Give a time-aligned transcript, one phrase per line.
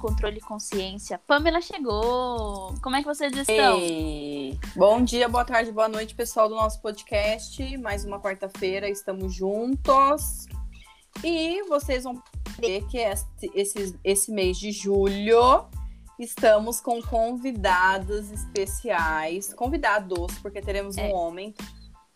[0.00, 1.18] Controle e Consciência.
[1.26, 2.74] Pamela chegou!
[2.82, 3.78] Como é que vocês estão?
[3.78, 4.58] Ei.
[4.74, 7.76] Bom dia, boa tarde, boa noite, pessoal do nosso podcast.
[7.78, 10.46] Mais uma quarta-feira, estamos juntos.
[11.22, 12.22] E vocês vão
[12.58, 15.66] ver que esse, esse, esse mês de julho
[16.18, 19.52] estamos com convidados especiais.
[19.52, 21.08] Convidados, porque teremos É.
[21.08, 21.54] um homem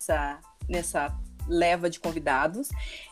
[0.00, 0.38] nessa,
[0.68, 1.18] nessa
[1.48, 2.68] leva de convidados.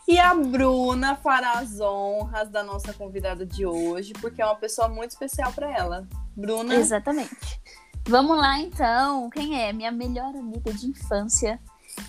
[0.07, 4.87] E a Bruna fará as honras da nossa convidada de hoje, porque é uma pessoa
[4.87, 6.07] muito especial para ela.
[6.35, 6.75] Bruna.
[6.75, 7.61] Exatamente.
[8.07, 9.29] Vamos lá, então.
[9.29, 9.71] Quem é?
[9.71, 11.59] Minha melhor amiga de infância.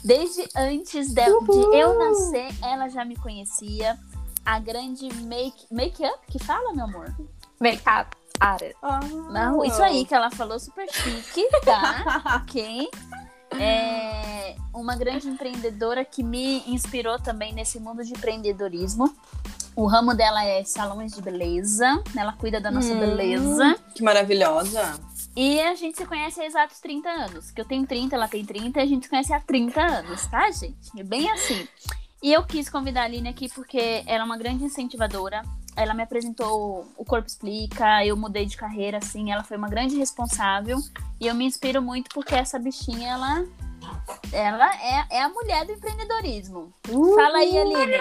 [0.02, 3.98] Desde antes de, de eu nascer, ela já me conhecia.
[4.44, 7.14] A grande make- make-up que fala, meu amor?
[7.60, 8.76] Make-up artist.
[8.82, 9.00] Ah.
[9.30, 12.42] Não, isso aí que ela falou super chique, tá?
[12.42, 12.88] ok.
[13.62, 19.14] É uma grande empreendedora que me inspirou também nesse mundo de empreendedorismo.
[19.76, 22.02] O ramo dela é salões de beleza.
[22.16, 23.00] Ela cuida da nossa Hum.
[23.00, 23.76] beleza.
[23.94, 25.00] Que maravilhosa.
[25.36, 27.50] E a gente se conhece há exatos 30 anos.
[27.50, 30.26] Que eu tenho 30, ela tem 30, e a gente se conhece há 30 anos,
[30.26, 30.76] tá, gente?
[30.96, 31.66] É bem assim.
[32.24, 35.42] E eu quis convidar a Aline aqui porque ela é uma grande incentivadora.
[35.76, 39.98] Ela me apresentou o Corpo Explica, eu mudei de carreira, assim, ela foi uma grande
[39.98, 40.78] responsável.
[41.20, 43.44] E eu me inspiro muito porque essa bichinha, ela,
[44.32, 46.72] ela é, é a mulher do empreendedorismo.
[47.14, 47.98] Fala aí, Aline.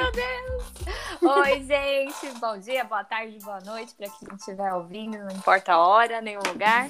[1.21, 2.39] Oi, gente.
[2.39, 6.37] Bom dia, boa tarde, boa noite para quem estiver ouvindo, não importa a hora, nem
[6.37, 6.87] o lugar.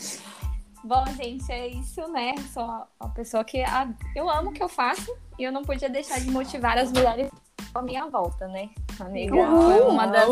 [0.84, 2.36] Bom, gente, é isso, né?
[2.54, 2.64] Sou
[3.00, 6.20] uma pessoa que a- eu amo o que eu faço e eu não podia deixar
[6.20, 7.30] de motivar as mulheres
[7.74, 8.70] à minha volta, né?
[9.00, 10.30] A nega foi uma das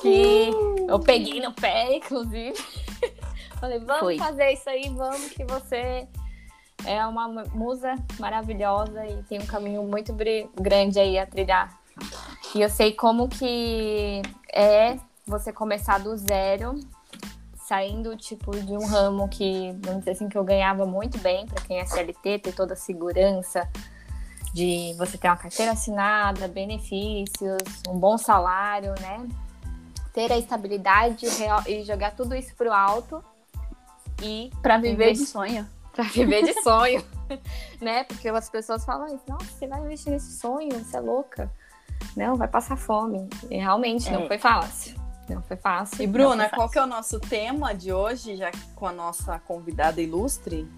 [0.00, 0.50] que
[0.88, 2.54] eu peguei no pé, inclusive.
[3.60, 4.16] Falei, vamos Foi.
[4.18, 6.08] fazer isso aí, vamos, que você
[6.86, 10.14] é uma musa maravilhosa e tem um caminho muito
[10.58, 11.78] grande aí a trilhar.
[12.54, 16.80] E eu sei como que é você começar do zero,
[17.74, 21.62] saindo tipo de um ramo que, vamos dizer assim, que eu ganhava muito bem para
[21.62, 23.68] quem é CLT, ter toda a segurança
[24.52, 29.24] de você ter uma carteira assinada, benefícios, um bom salário, né?
[30.12, 33.22] Ter a estabilidade real- e jogar tudo isso pro alto
[34.20, 35.64] e Pra viver de sonho.
[35.92, 37.04] para viver de sonho,
[37.80, 38.02] né?
[38.02, 41.48] Porque as pessoas falam isso, nossa, você vai investir nesse sonho, você é louca.
[42.16, 43.28] Não, vai passar fome.
[43.48, 44.12] E realmente É.
[44.12, 44.98] não foi fácil.
[45.34, 46.02] Não foi fácil.
[46.02, 48.92] E Bruna, foi qual que é o nosso tema de hoje, já que com a
[48.92, 50.68] nossa convidada ilustre?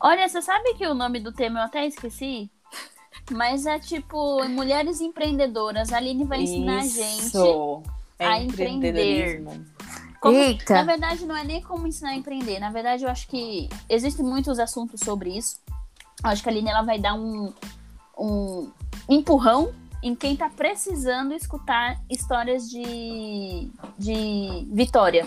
[0.00, 2.50] Olha, você sabe que o nome do tema eu até esqueci?
[3.30, 5.92] Mas é tipo Mulheres Empreendedoras.
[5.92, 7.26] A Aline vai ensinar a gente.
[7.26, 7.82] Isso.
[8.18, 9.44] É a empreender.
[10.20, 10.74] Como- Eita.
[10.74, 12.58] Na verdade, não é nem como ensinar a empreender.
[12.60, 15.58] Na verdade, eu acho que existem muitos assuntos sobre isso.
[16.22, 17.52] Eu acho que a Aline ela vai dar um,
[18.18, 18.70] um
[19.08, 25.26] empurrão em quem tá precisando escutar histórias de, de vitória.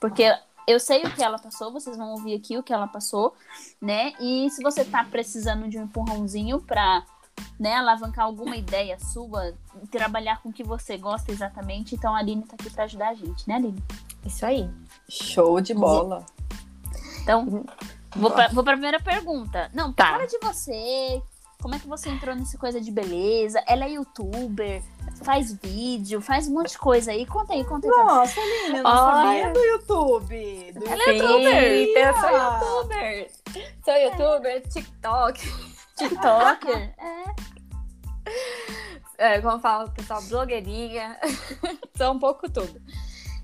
[0.00, 0.30] Porque
[0.66, 3.34] eu sei o que ela passou, vocês vão ouvir aqui o que ela passou,
[3.80, 4.12] né?
[4.20, 7.04] E se você tá precisando de um empurrãozinho pra
[7.58, 9.54] né, alavancar alguma ideia sua,
[9.90, 13.14] trabalhar com o que você gosta exatamente, então a Aline tá aqui pra ajudar a
[13.14, 13.82] gente, né, Aline?
[14.26, 14.70] Isso aí.
[15.08, 16.24] Show de bola.
[17.22, 17.64] Então,
[18.14, 19.70] vou pra, vou pra primeira pergunta.
[19.72, 20.10] Não, Tá.
[20.12, 21.22] fala de você.
[21.62, 23.62] Como é que você entrou nessa coisa de beleza?
[23.68, 24.82] Ela é youtuber,
[25.22, 27.24] faz vídeo, faz um monte de coisa aí.
[27.24, 28.04] Conta aí, conta aí.
[28.04, 29.22] Nossa, Aline, eu não Olha.
[29.22, 30.72] sabia do YouTube.
[30.72, 31.88] Do Ela é youtuber.
[31.96, 33.30] Eu sou youtuber.
[33.84, 35.40] Sou youtuber, TikTok.
[35.96, 36.94] TikToker.
[39.18, 39.34] É.
[39.34, 41.18] É, como fala o pessoal, blogueirinha.
[41.96, 42.80] sou um pouco tudo.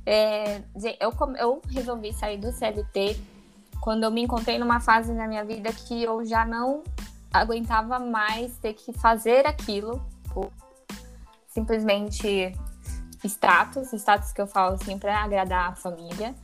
[0.07, 0.63] É,
[1.01, 3.21] eu, eu resolvi sair do CLT
[3.81, 6.83] quando eu me encontrei numa fase na minha vida que eu já não
[7.33, 10.03] aguentava mais ter que fazer aquilo
[10.33, 10.51] por
[11.49, 12.53] simplesmente
[13.25, 16.35] status, status que eu falo assim para agradar a família,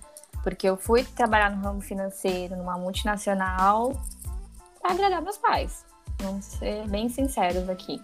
[0.42, 3.92] porque eu fui trabalhar no ramo financeiro numa multinacional
[4.80, 5.84] para agradar meus pais.
[6.20, 8.00] Vamos ser bem sinceros aqui.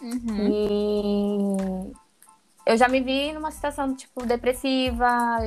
[0.00, 0.48] Uhum.
[0.48, 1.92] E
[2.66, 5.38] eu já me vi numa situação, tipo, depressiva,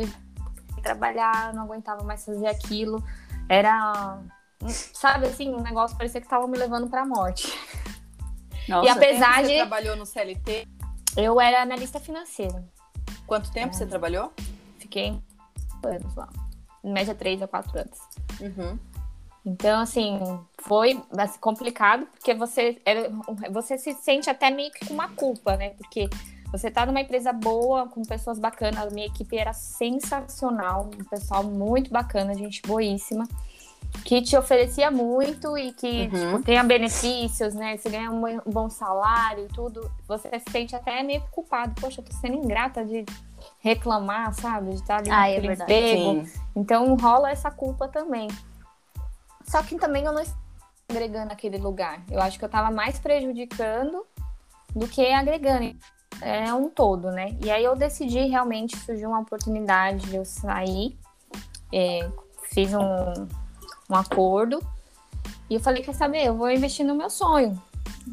[0.82, 3.04] trabalhar, não aguentava mais fazer aquilo.
[3.50, 4.20] Era,
[4.68, 7.48] sabe assim, um negócio parecia que tava me levando pra morte.
[8.68, 10.68] Nossa, E apesar Tempo Você de- trabalhou no CLT?
[11.18, 12.64] Eu era analista financeira.
[13.28, 13.78] Quanto tempo É.
[13.78, 14.34] você trabalhou?
[14.80, 15.20] Fiquei
[15.84, 16.28] anos lá.
[16.84, 17.98] Em média, três a quatro anos.
[18.42, 18.78] Uhum.
[19.46, 20.20] Então, assim,
[20.64, 23.12] foi assim, complicado, porque você, era-
[23.52, 25.70] você se sente até meio que com uma culpa, né?
[25.72, 26.10] Porque
[26.52, 31.44] você tá numa empresa boa, com pessoas bacanas, a minha equipe era sensacional, um pessoal
[31.44, 33.28] muito bacana, gente boíssima.
[34.04, 36.10] Que te oferecia muito e que Uhum.
[36.10, 37.78] tipo, tenha benefícios, né?
[37.78, 41.74] Você ganha um bom salário e tudo, você se sente até meio culpado.
[41.80, 43.06] Poxa, eu tô sendo ingrata de
[43.60, 44.70] reclamar, sabe?
[44.70, 45.64] De estar ali Ah, é verdade.
[45.72, 46.26] emprego.
[46.26, 46.42] Sim.
[46.56, 48.28] Então rola essa culpa também.
[49.44, 50.40] Só que também eu não estava
[50.90, 52.02] agregando aquele lugar.
[52.10, 54.06] Eu acho que eu estava mais prejudicando
[54.76, 55.76] do que agregando.
[56.22, 57.36] É um todo, né?
[57.44, 60.98] E aí eu decidi realmente, surgiu uma oportunidade de eu sair,
[61.74, 62.10] é,
[62.54, 63.28] fiz um,
[63.90, 64.60] um acordo
[65.50, 67.62] e eu falei, quer saber, eu vou investir no meu sonho.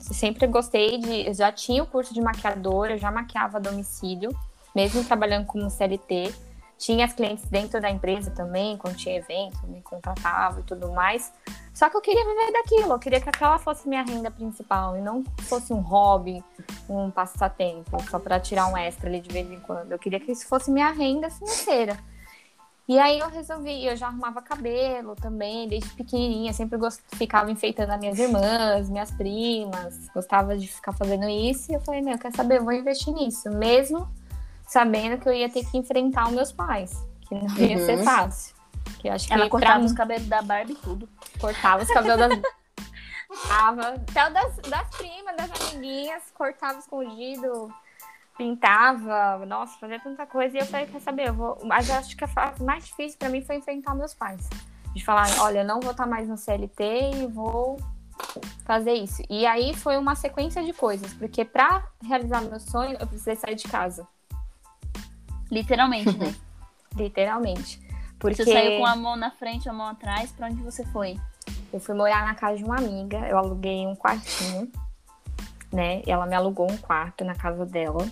[0.00, 1.26] Sempre gostei de.
[1.26, 4.30] Eu já tinha o curso de maquiadora, eu já maquiava a domicílio,
[4.74, 6.34] mesmo trabalhando como CLT.
[6.78, 11.32] Tinha as clientes dentro da empresa também, quando tinha evento, me contratava e tudo mais.
[11.72, 15.00] Só que eu queria viver daquilo, eu queria que aquela fosse minha renda principal e
[15.00, 16.42] não fosse um hobby,
[16.88, 19.92] um passatempo, só para tirar um extra ali de vez em quando.
[19.92, 21.96] Eu queria que isso fosse minha renda financeira.
[22.88, 27.00] E aí eu resolvi, eu já arrumava cabelo também, desde pequenininha, sempre gost...
[27.16, 31.70] ficava enfeitando as minhas irmãs, minhas primas, gostava de ficar fazendo isso.
[31.70, 34.08] E eu falei, meu, quer saber, eu vou investir nisso, mesmo
[34.66, 38.04] sabendo que eu ia ter que enfrentar os meus pais, que não ia ser Uhum.
[38.04, 38.54] fácil.
[38.98, 41.08] Que eu acho que Ela pra cortava mim- os cabelos da Barbie e tudo.
[41.40, 42.40] cortava os cabelos das.
[43.28, 47.72] cortava, até o das, das primas, das amiguinhas, cortava escondido,
[48.42, 50.56] pintava, nossa, fazia tanta coisa.
[50.56, 51.58] E eu falei, quer saber, eu vou.
[51.64, 54.48] Mas eu acho que a fase mais difícil pra mim foi enfrentar meus pais.
[54.94, 56.82] De falar, olha, eu não vou estar mais no CLT
[57.14, 57.78] e vou
[58.64, 59.22] fazer isso.
[59.30, 63.54] E aí foi uma sequência de coisas, porque pra realizar meu sonho, eu precisei sair
[63.54, 64.06] de casa,
[65.50, 66.34] Literalmente, né?
[66.96, 67.80] literalmente.
[68.18, 71.18] Porque Você saiu com a mão na frente, a mão atrás, pra onde você foi?
[71.72, 74.70] Eu fui morar na casa de uma amiga, eu aluguei um quartinho,
[75.72, 76.02] né?
[76.06, 78.06] Ela me alugou um quarto na casa dela.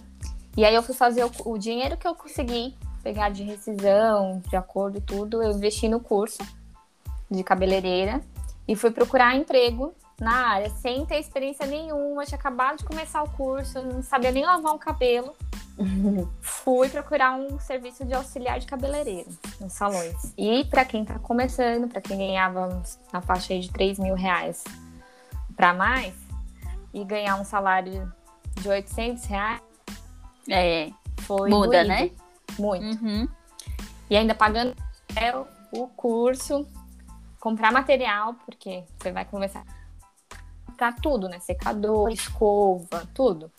[0.57, 4.57] E aí eu fui fazer o, o dinheiro que eu consegui pegar de rescisão, de
[4.57, 6.43] acordo e tudo, eu investi no curso
[7.31, 8.21] de cabeleireira
[8.67, 13.31] e fui procurar emprego na área, sem ter experiência nenhuma, tinha acabado de começar o
[13.31, 15.35] curso, não sabia nem lavar um cabelo.
[16.43, 20.35] Fui procurar um serviço de auxiliar de cabeleireiro nos salões.
[20.37, 24.63] E para quem tá começando, para quem ganhava na faixa aí de 3 mil reais
[25.57, 26.15] para mais,
[26.93, 28.13] e ganhar um salário
[28.61, 29.61] de 800 reais,
[30.49, 30.91] É.
[31.23, 31.89] foi Muda, doído.
[31.89, 32.11] né?
[32.59, 33.05] Muito.
[33.05, 33.29] Uhum.
[34.09, 34.75] E ainda pagando
[35.73, 36.67] o curso,
[37.39, 39.65] comprar material, porque você vai começar
[40.79, 41.39] a tudo, né?
[41.41, 43.53] Secador, escova, tudo.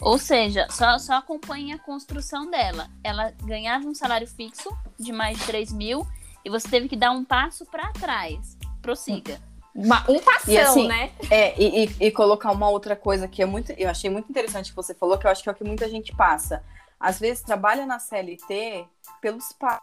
[0.00, 2.88] Ou seja, só, só acompanhe a construção dela.
[3.04, 6.06] Ela ganhava um salário fixo de mais de 3 mil
[6.44, 8.56] e você teve que dar um passo pra trás.
[8.80, 9.38] Prossiga.
[9.74, 11.10] Uma, um passão, E assim, né?
[11.30, 13.72] É, e, e- e colocar uma outra coisa que é muito.
[13.72, 15.88] Eu achei muito interessante que você falou, que eu acho que é o que muita
[15.88, 16.62] gente passa.
[16.98, 18.84] Às vezes trabalha na CLT
[19.20, 19.80] pelos pais.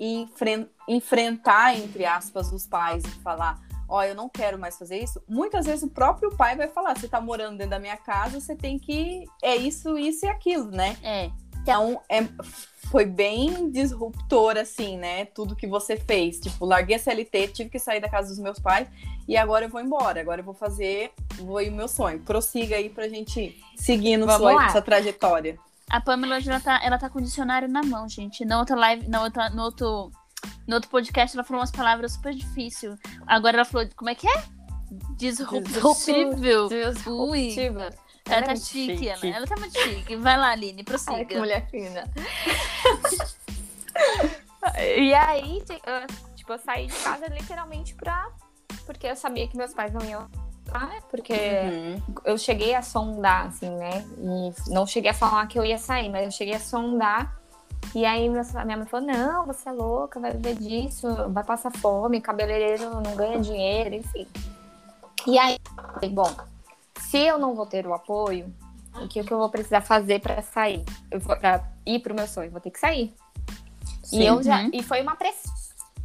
[0.00, 3.60] E enfren- enfrentar, entre aspas, os pais e falar.
[3.88, 5.22] Ó, eu não quero mais fazer isso.
[5.28, 8.56] Muitas vezes o próprio pai vai falar: você tá morando dentro da minha casa, você
[8.56, 9.24] tem que.
[9.42, 10.96] É isso, isso e aquilo, né?
[11.02, 11.30] É.
[11.64, 12.28] Então, é,
[12.90, 15.24] foi bem disruptor, assim, né?
[15.24, 16.38] Tudo que você fez.
[16.38, 18.86] Tipo, larguei a CLT, tive que sair da casa dos meus pais
[19.26, 20.20] e agora eu vou embora.
[20.20, 22.20] Agora eu vou fazer, vou ir o meu sonho.
[22.20, 25.58] Prossiga aí pra gente seguir no sua, trajetória.
[25.88, 28.44] A Pamela hoje ela tá, ela tá com o dicionário na mão, gente.
[28.44, 30.12] Na outra live, na outra, no, outro,
[30.68, 32.94] no outro podcast, ela falou umas palavras super difíceis.
[33.26, 34.44] Agora ela falou, como é que é?
[35.16, 36.68] Disruptível.
[37.06, 37.48] Ui.
[37.48, 38.03] Disruptiva.
[38.26, 39.36] Ela é tá muito chique, ela, chique.
[39.36, 40.16] ela tá muito chique.
[40.16, 41.38] Vai lá, Aline, Ai, que prossiga.
[41.38, 42.04] mulher fina.
[44.96, 45.62] e aí,
[46.34, 48.28] tipo, eu saí de casa literalmente pra.
[48.86, 50.28] Porque eu sabia que meus pais não iam.
[50.72, 52.02] Ah, porque Uhum.
[52.24, 54.04] eu cheguei a sondar, assim, né?
[54.18, 57.38] E não cheguei a falar que eu ia sair, mas eu cheguei a sondar.
[57.94, 58.42] E aí minha
[58.76, 63.38] mãe falou: não, você é louca, vai viver disso, vai passar fome, cabeleireiro não ganha
[63.40, 64.26] dinheiro, enfim.
[65.26, 65.58] E aí,
[66.10, 66.34] bom,
[66.98, 68.52] se eu não vou ter o apoio,
[68.94, 70.84] o que, que eu vou precisar fazer pra sair?
[71.10, 73.12] Eu vou, pra ir pro meu sonho, vou ter que sair.
[74.02, 74.20] Sim.
[74.20, 74.70] E, eu já, Uhum.
[74.72, 75.52] e foi uma pressão.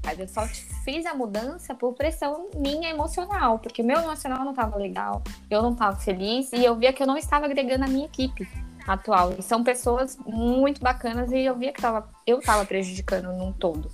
[0.04, 0.46] Mas eu só
[0.86, 5.62] fiz a mudança por pressão minha emocional, porque o meu emocional não estava legal, eu
[5.62, 8.48] não estava feliz e eu via que eu não estava agregando a minha equipe
[8.88, 9.34] atual.
[9.38, 13.92] E são pessoas muito bacanas e eu via que tava, eu estava prejudicando num todo.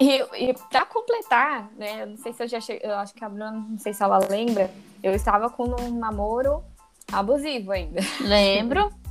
[0.00, 3.28] E, e para completar, né, não sei se eu já cheguei, eu acho que a
[3.28, 4.70] Bruna, não sei se ela lembra,
[5.02, 6.62] eu estava com um namoro
[7.10, 8.00] abusivo ainda.
[8.20, 8.92] Lembro.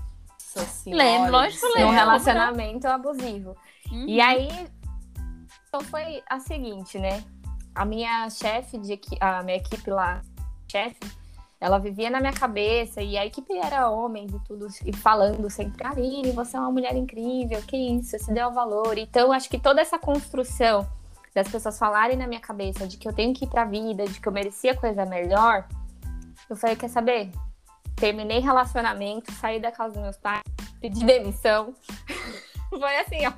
[0.86, 1.92] Lembro, lógico, lembro.
[1.92, 3.58] relacionamento abusivo.
[3.92, 4.06] Uhum.
[4.08, 4.48] E aí,
[5.68, 7.22] então foi a seguinte, né?
[7.74, 10.22] A minha chefe, de, a minha equipe lá,
[10.72, 10.98] chefe,
[11.66, 15.86] ela vivia na minha cabeça e a equipe era homens e tudo, e falando sempre,
[15.86, 19.00] Aline, você é uma mulher incrível, que isso, se deu valor.
[19.00, 20.88] Então, acho que toda essa construção
[21.34, 24.22] das pessoas falarem na minha cabeça de que eu tenho que ir pra vida, de
[24.22, 25.68] que eu merecia coisa melhor,
[26.48, 27.32] eu falei, quer saber?
[27.96, 30.44] Terminei relacionamento, saí da casa dos meus pais,
[30.80, 31.74] pedi demissão.
[32.70, 33.34] Foi assim, ó.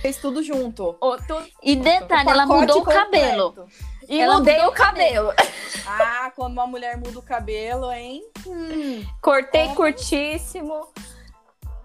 [0.00, 0.96] Fez tudo junto.
[1.00, 1.44] O, tudo...
[1.62, 3.04] E detalhe, ela mudou o completo.
[3.04, 3.68] cabelo.
[4.08, 5.32] E Ela mudei o cabelo.
[5.90, 8.22] Ah, quando uma mulher muda o cabelo, hein?
[9.22, 9.76] Cortei Como?
[9.76, 10.86] curtíssimo.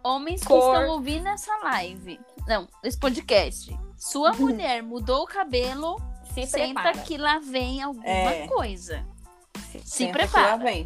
[0.04, 0.76] Homens que Cor.
[0.76, 2.20] estão ouvindo essa live.
[2.46, 3.74] Não, esse podcast.
[3.98, 5.96] Sua mulher mudou o cabelo,
[6.34, 6.98] Se senta prepara.
[7.06, 8.46] que lá vem alguma É.
[8.48, 9.06] coisa.
[9.86, 10.58] Se que lá prepara.
[10.58, 10.84] vem.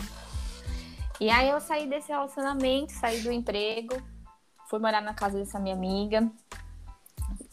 [1.19, 3.99] E aí eu saí desse relacionamento, saí do emprego,
[4.69, 6.29] fui morar na casa dessa minha amiga.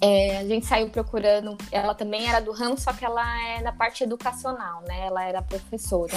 [0.07, 1.57] É, a gente saiu procurando.
[1.73, 5.07] Ela também era do ramo, só que ela é na parte educacional, né?
[5.07, 6.13] Ela era professora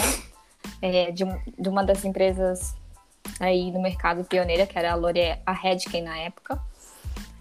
[0.82, 2.75] é, de, um- de uma das empresas
[3.39, 6.60] aí no mercado pioneira, que era a L'Oréal, a Redken na época,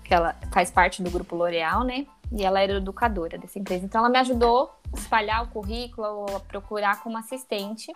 [0.04, 2.06] que ela faz parte do grupo L'Oréal, né?
[2.30, 3.84] E ela era educadora dessa empresa.
[3.84, 7.92] Então ela me ajudou a espalhar o currículo, a procurar como assistente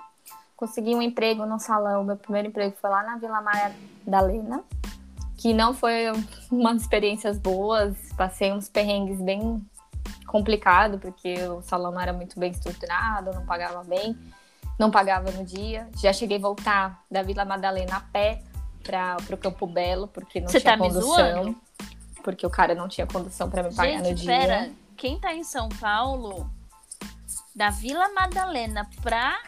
[0.56, 2.04] consegui um emprego no salão.
[2.04, 3.74] Meu primeiro emprego foi lá na Vila Maria
[4.06, 4.62] da Lena,
[5.40, 6.04] que não foi
[6.50, 7.96] umas experiências boas.
[8.14, 9.66] Passei uns perrengues bem
[10.26, 14.16] complicados, porque o salão não era muito bem estruturado, não pagava bem,
[14.78, 15.88] não pagava no dia.
[15.96, 18.42] Já cheguei a voltar da Vila Madalena a pé
[18.82, 21.56] para o Campo Belo, porque não Você tinha tá condução.
[22.22, 24.38] Porque o cara não tinha condução para me pagar no Gente, dia.
[24.38, 24.70] pera.
[24.94, 26.50] Quem tá em São Paulo,
[27.56, 29.38] da Vila Madalena pra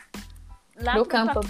[0.74, 1.40] lá Pro pro, campo.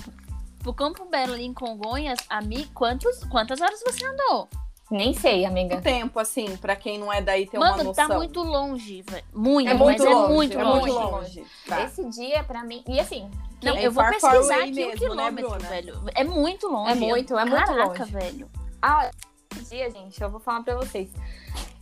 [0.62, 4.48] Pro Campo Belo ali em Congonhas, ami, quantos, quantas horas você andou?
[4.90, 5.80] Nem sei, amiga.
[5.80, 8.08] Tempo, assim, pra quem não é daí ter uma Mano, noção.
[8.08, 9.24] tá muito longe, velho.
[9.32, 10.80] Muito, É muito mas longe, é muito é longe.
[10.92, 11.46] muito longe.
[11.66, 11.82] Tá.
[11.82, 12.84] Esse dia, pra mim.
[12.86, 13.30] E assim,
[13.62, 15.68] Não, É eu vou pesquisar aqui mesmo, o né, quilômetro, Bruna?
[15.68, 16.02] velho.
[16.14, 16.90] É muito longe.
[16.92, 18.12] É muito, é muito Caraca, longe.
[18.12, 18.50] velho.
[18.82, 19.10] Ah,
[19.54, 21.08] esse dia, gente, eu vou falar pra vocês.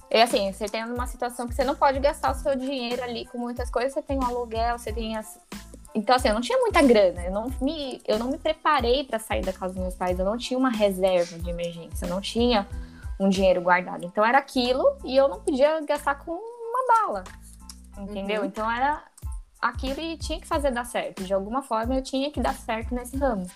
[0.09, 3.27] É assim, você tem uma situação que você não pode gastar o seu dinheiro ali
[3.27, 5.39] com muitas coisas, você tem um aluguel, você tem as.
[5.95, 9.19] Então, assim, eu não tinha muita grana, eu não me, eu não me preparei pra
[9.19, 12.21] sair da casa dos meus pais, eu não tinha uma reserva de emergência, eu não
[12.21, 12.67] tinha
[13.19, 14.05] um dinheiro guardado.
[14.05, 17.25] Então era aquilo e eu não podia gastar com uma bala.
[17.99, 18.43] Entendeu?
[18.43, 18.47] Uhum.
[18.47, 19.03] Então era
[19.61, 21.25] aquilo e tinha que fazer dar certo.
[21.25, 23.47] De alguma forma eu tinha que dar certo nesse ramo.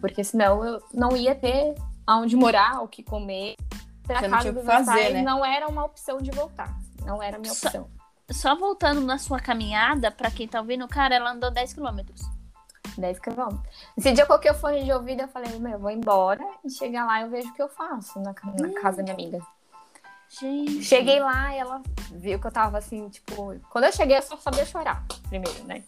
[0.00, 1.74] Porque senão eu não ia ter
[2.06, 3.56] aonde morar, o que comer.
[4.02, 5.22] Pra Você não casa tinha o dos que meus fazer, pais né?
[5.22, 6.74] não era uma opção de voltar.
[7.04, 7.88] Não era a minha opção.
[8.32, 12.22] Só voltando na sua caminhada, pra quem tá ouvindo, cara, ela andou 10 quilômetros.
[12.96, 13.62] 10 quilômetros.
[13.96, 16.70] Esse dia eu coloquei o fone de ouvido eu falei, meu, eu vou embora e
[16.70, 19.40] chegar lá eu vejo o que eu faço na, na casa da minha amiga.
[20.40, 20.82] Gente.
[20.82, 23.54] Cheguei lá e ela viu que eu tava assim, tipo.
[23.68, 25.82] Quando eu cheguei, eu só sabia chorar primeiro, né?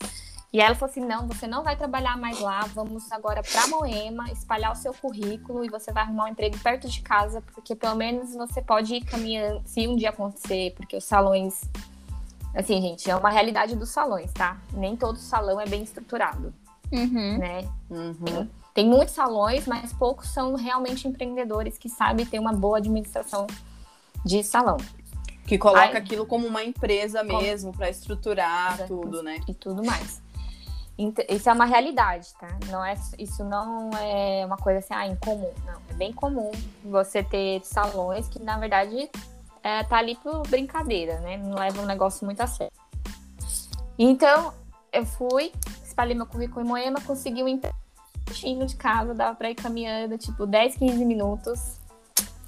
[0.52, 3.66] E aí ela falou assim: não, você não vai trabalhar mais lá, vamos agora pra
[3.68, 7.74] Moema, espalhar o seu currículo e você vai arrumar um emprego perto de casa, porque
[7.74, 11.62] pelo menos você pode ir caminhando, se um dia acontecer, porque os salões.
[12.54, 14.58] Assim, gente, é uma realidade dos salões, tá?
[14.72, 16.54] Nem todo salão é bem estruturado,
[16.92, 17.38] Uhum.
[17.38, 17.68] né?
[17.90, 18.48] Uhum.
[18.72, 23.46] Tem muitos salões, mas poucos são realmente empreendedores que sabem ter uma boa administração
[24.24, 24.76] de salão.
[25.46, 25.96] Que coloca Ai.
[25.96, 28.88] aquilo como uma empresa mesmo, pra estruturar Exato.
[28.88, 29.40] tudo, né?
[29.46, 30.22] e tudo mais.
[31.28, 32.46] Isso é uma realidade, tá?
[32.70, 35.52] Não é, isso não é uma coisa assim, ah, incomum.
[35.66, 36.52] Não, é bem comum
[36.84, 39.10] você ter salões que, na verdade,
[39.64, 41.38] é, tá ali por brincadeira, né?
[41.38, 42.72] Não leva um negócio muito a sério.
[43.98, 44.52] Então,
[44.92, 45.50] eu fui,
[45.82, 47.74] espalhei meu currículo em Moema, consegui um emprego
[48.66, 51.80] de casa, dava pra ir caminhando, tipo, 10, 15 minutos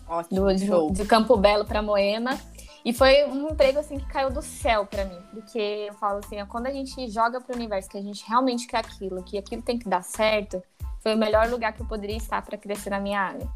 [0.06, 2.38] Ótimo, do, de, de Campo Belo para Moema.
[2.84, 6.36] E foi um emprego assim que caiu do céu para mim, porque eu falo assim,
[6.46, 9.78] quando a gente joga pro universo que a gente realmente quer aquilo, que aquilo tem
[9.78, 10.62] que dar certo,
[11.00, 13.48] foi o melhor lugar que eu poderia estar para crescer na minha área.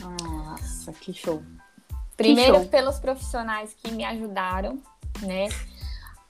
[0.00, 1.40] Nossa, que show.
[2.16, 4.78] Primeiro pelos profissionais que me ajudaram,
[5.22, 5.48] né?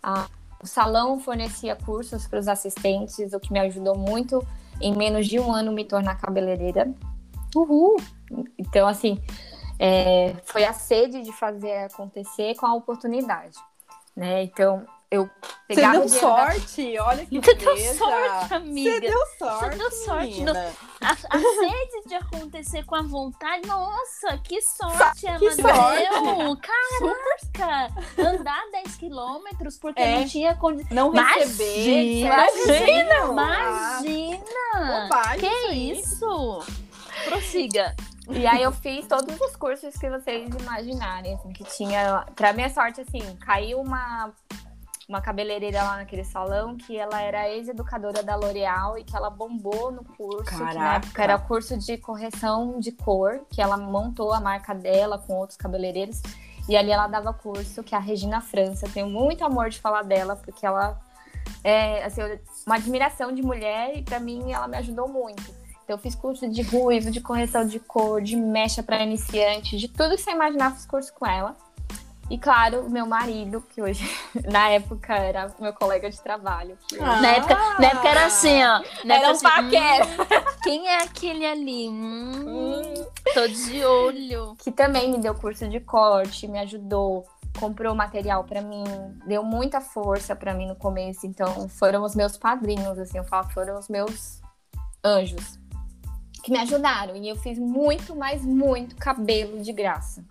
[0.03, 0.29] A-
[0.63, 4.47] o salão fornecia cursos para os assistentes, o que me ajudou muito
[4.81, 6.93] em menos de um ano me tornar cabeleireira.
[7.55, 7.97] Uhul.
[8.59, 9.23] Então, assim,
[9.79, 13.57] é, foi a sede de fazer acontecer com a oportunidade,
[14.17, 14.43] né?
[14.45, 18.91] Então, eu Você pegava deu o dinheiro da- sorte, olha que Você deu sorte, amiga.
[18.91, 20.73] Você deu sorte, deu sorte, menina.
[21.05, 25.99] A, a sede de acontecer com a vontade, nossa, que sorte ela que sorte.
[25.99, 26.57] deu!
[26.57, 27.93] Caraca!
[28.17, 30.21] Andar 10 quilômetros porque É.
[30.21, 30.89] não tinha condição.
[30.95, 32.21] Não receber.
[32.21, 33.15] Imagina.
[33.33, 35.09] Imagina!
[35.09, 36.65] Bobagem que isso?
[37.25, 37.95] Prossiga.
[38.31, 42.25] E aí eu fiz todos os cursos que vocês imaginarem, assim, que tinha.
[42.35, 44.33] Pra minha sorte, assim, caiu uma,
[45.09, 49.91] uma cabeleireira lá naquele salão que ela era ex-educadora da L'Oréal e que ela bombou
[49.91, 51.07] no curso, que na Caraca.
[51.07, 55.57] época era curso de correção de cor, que ela montou a marca dela com outros
[55.57, 56.23] cabeleireiros.
[56.69, 58.87] E ali ela dava curso, que é a Regina França.
[58.87, 60.99] Eu tenho muito amor de falar dela, porque ela
[61.63, 62.23] é assim,
[62.67, 65.43] uma admiração de mulher e para mim ela me ajudou muito.
[65.85, 69.87] Então, eu fiz curso de ruivo, de correção de cor, de mecha para iniciante, de
[69.87, 71.55] tudo que você imaginar, fiz curso com ela.
[72.31, 74.03] E claro, meu marido, que hoje,
[74.51, 76.79] na época, era meu colega de trabalho.
[76.99, 77.21] Ah.
[77.21, 78.83] Na, época, na época era assim, ó.
[79.05, 80.07] Na era um assim, paquera.
[80.07, 81.89] hum, quem é aquele ali?
[81.89, 84.57] Hum, tô de olho.
[84.59, 87.27] Que também me deu curso de corte, me ajudou,
[87.61, 88.85] comprou material para mim,
[89.27, 91.27] deu muita força para mim no começo.
[91.27, 94.41] Então, foram os meus padrinhos, assim, eu falo, foram os meus
[95.05, 95.59] anjos
[96.43, 97.17] que me ajudaram.
[97.17, 100.25] E eu fiz muito, mas muito cabelo de graça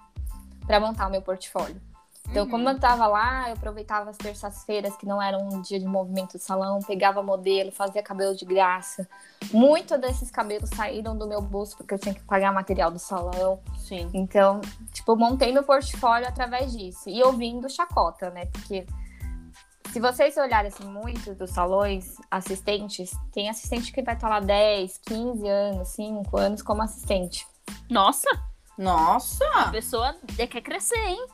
[0.66, 1.82] para montar o meu portfólio.
[2.30, 2.50] Então, uhum.
[2.50, 6.34] como eu tava lá, eu aproveitava as terças-feiras, que não eram um dia de movimento
[6.34, 9.08] do salão, pegava modelo, fazia cabelo de graça.
[9.52, 13.60] Muitos desses cabelos saíram do meu bolso, porque eu tinha que pagar material do salão.
[13.78, 14.10] Sim.
[14.14, 17.10] Então, tipo, montei meu portfólio através disso.
[17.10, 18.46] E ouvindo chacota, né?
[18.48, 18.86] Porque
[19.92, 24.98] se vocês olharem assim, muito dos salões, assistentes, tem assistente que vai estar lá 10,
[25.06, 27.46] 15 anos, 5 anos como assistente.
[27.90, 28.53] Nossa!
[28.78, 29.46] Nossa!
[29.56, 31.26] A pessoa quer crescer, hein?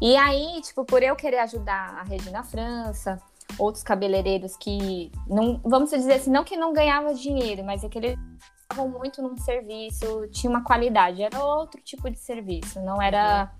[0.00, 3.20] E aí, tipo, por eu querer ajudar a Regina França,
[3.58, 7.98] outros cabeleireiros que não, vamos dizer assim, não que não ganhava dinheiro, mas é que
[7.98, 8.18] eles
[8.62, 13.52] estavam muito num serviço, tinha uma qualidade, era outro tipo de serviço, não era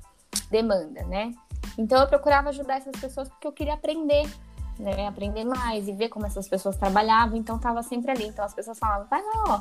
[0.51, 1.33] demanda, né?
[1.79, 4.29] Então eu procurava ajudar essas pessoas porque eu queria aprender,
[4.79, 5.07] né?
[5.07, 8.27] Aprender mais e ver como essas pessoas trabalhavam, então tava sempre ali.
[8.27, 9.61] Então as pessoas falavam, vai lá, ó,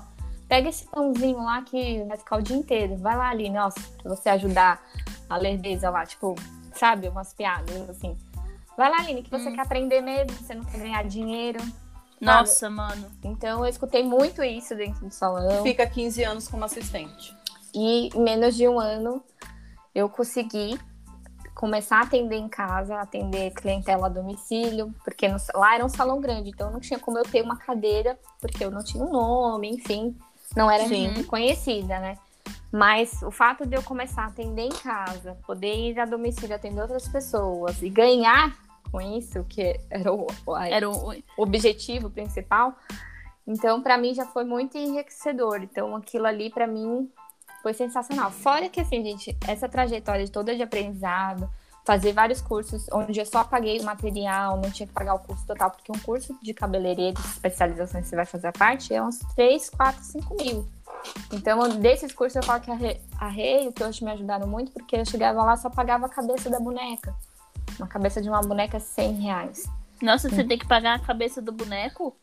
[0.52, 2.98] pega esse pãozinho lá que vai ficar o dia inteiro.
[2.98, 4.86] Vai lá, ali, nossa, pra você ajudar
[5.30, 6.36] a lerdeza lá, tipo,
[6.76, 8.18] sabe, umas piadas assim.
[8.76, 9.56] Vai lá, Aline, que você hum.
[9.56, 11.64] quer aprender mesmo, você não quer ganhar dinheiro.
[12.20, 12.76] Nossa, sabe?
[12.76, 13.10] mano.
[13.24, 15.64] Então eu escutei muito isso dentro do salão.
[15.64, 17.34] Fica 15 anos como assistente.
[17.74, 19.24] E em menos de um ano
[19.96, 20.78] eu consegui
[21.56, 26.20] começar a atender em casa, atender clientela a domicílio, porque no, lá era um salão
[26.20, 29.70] grande, então não tinha como eu ter uma cadeira, porque eu não tinha um nome,
[29.70, 30.18] enfim,
[30.56, 31.24] não era Sim.
[31.24, 32.18] conhecida, né?
[32.72, 36.82] Mas o fato de eu começar a atender em casa, poder ir a domicílio atender
[36.82, 38.56] outras pessoas e ganhar
[38.92, 40.28] com isso, que era o,
[40.70, 42.76] era o objetivo principal,
[43.48, 45.62] então para mim já foi muito enriquecedor.
[45.64, 47.10] Então aquilo ali para mim
[47.62, 48.32] foi sensacional.
[48.32, 51.50] Fora que, assim, gente, essa trajetória toda de aprendizado,
[51.84, 55.46] fazer vários cursos onde eu só paguei o material, não tinha que pagar o curso
[55.46, 59.02] total, porque um curso de cabeleireiro, de especialização que você vai fazer a parte, é
[59.02, 60.68] uns 3, 4, 5 mil.
[61.34, 64.96] Então, desses cursos eu falo que a Rei, o que hoje me ajudaram muito, porque
[64.96, 67.16] eu chegava lá só pagava a cabeça da boneca.
[67.80, 69.64] Uma cabeça de uma boneca 100 reais.
[70.02, 70.48] Nossa, você hum.
[70.48, 72.16] tem que pagar a cabeça do boneco?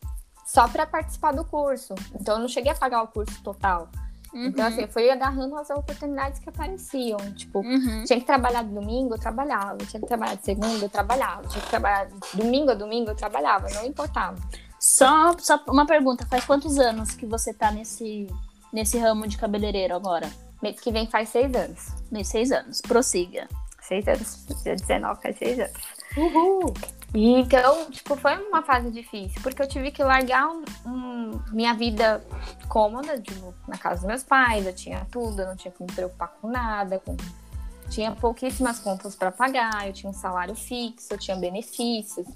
[0.46, 1.94] Só para participar do curso.
[2.14, 3.88] Então, eu não cheguei a pagar o curso total.
[4.32, 4.46] Uhum.
[4.46, 7.18] Então, assim, eu fui agarrando as oportunidades que apareciam.
[7.34, 8.04] Tipo, uhum.
[8.04, 9.78] tinha que trabalhar de domingo, eu trabalhava.
[9.78, 11.48] Tinha que trabalhar de segunda, eu trabalhava.
[11.48, 13.68] Tinha que trabalhar de domingo a domingo, eu trabalhava.
[13.70, 14.36] Não importava.
[14.78, 16.26] Só, só uma pergunta.
[16.26, 18.26] Faz quantos anos que você tá nesse,
[18.72, 20.30] nesse ramo de cabeleireiro agora?
[20.62, 21.88] Mês que vem faz seis anos.
[22.10, 22.80] Mês seis anos.
[22.80, 23.48] Prossiga.
[23.80, 24.46] Seis anos.
[24.62, 25.98] Dia 19 faz seis anos.
[26.16, 26.74] Uhul!
[27.14, 31.72] E então, tipo, foi uma fase difícil, porque eu tive que largar um, um, minha
[31.72, 32.22] vida
[32.68, 35.90] cômoda, tipo, na casa dos meus pais, eu tinha tudo, eu não tinha que me
[35.90, 37.16] preocupar com nada, com...
[37.88, 42.26] tinha pouquíssimas contas para pagar, eu tinha um salário fixo, eu tinha benefícios.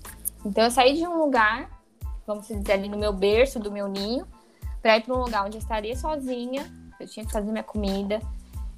[0.44, 1.68] Então eu saí de um lugar,
[2.26, 4.26] vamos dizer ali no meu berço, do meu ninho,
[4.80, 6.64] para ir para um lugar onde eu estaria sozinha,
[6.98, 8.20] eu tinha que fazer minha comida,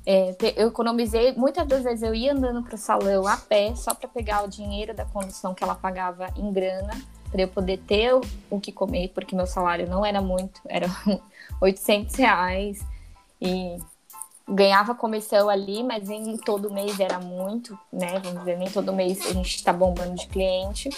[0.07, 3.95] é, eu economizei, muitas das vezes eu ia andando para o salão a pé, só
[3.95, 6.93] para pegar o dinheiro da condução que ela pagava em grana,
[7.31, 8.14] para eu poder ter
[8.51, 10.87] o, que comer, porque meu salário não era muito, era
[11.61, 12.85] 800 reais,
[13.40, 13.79] e
[14.47, 18.19] ganhava comissão ali, mas nem todo mês era muito, né?
[18.23, 20.90] Vamos dizer, nem todo mês a gente está bombando de cliente.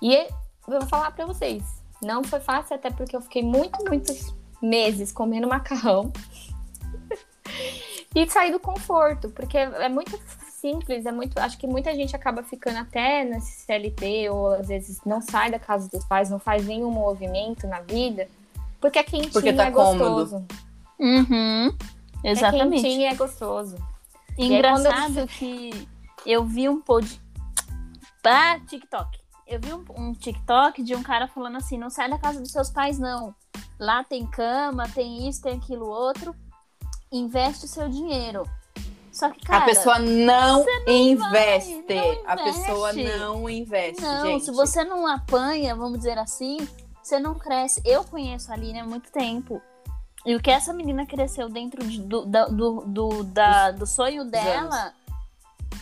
[0.00, 0.28] E eu
[0.66, 1.62] vou falar para vocês,
[2.02, 6.10] não foi fácil, até porque eu fiquei muito, muitos meses comendo macarrão.
[8.14, 10.18] e sair do conforto, porque é muito
[10.60, 15.00] simples, é muito, acho que muita gente acaba ficando até nesse CLT ou às vezes
[15.06, 18.28] não sai da casa dos pais, não faz nenhum movimento na vida,
[18.80, 20.44] porque é quentinho porque tá é gostoso.
[20.98, 21.74] Uhum.
[22.22, 22.78] Exatamente.
[22.78, 23.76] É quentinho e é gostoso.
[24.36, 25.26] Engraçado eu...
[25.26, 25.88] que
[26.26, 27.20] eu vi um pod
[28.24, 29.18] ah, TikTok.
[29.46, 32.52] Eu vi um, um TikTok de um cara falando assim: não sai da casa dos
[32.52, 33.34] seus pais, não.
[33.78, 36.34] Lá tem cama, tem isso, tem aquilo outro
[37.10, 38.48] investe o seu dinheiro.
[39.12, 41.82] Só que, cara, a pessoa não, não investe.
[41.82, 44.00] Vai, não a pessoa não investe.
[44.00, 44.44] Não, gente.
[44.44, 46.58] se você não apanha, vamos dizer assim,
[47.02, 47.82] você não cresce.
[47.84, 49.60] Eu conheço a Aline há muito tempo.
[50.24, 54.92] E o que essa menina cresceu dentro de, do, do, do, da, do sonho dela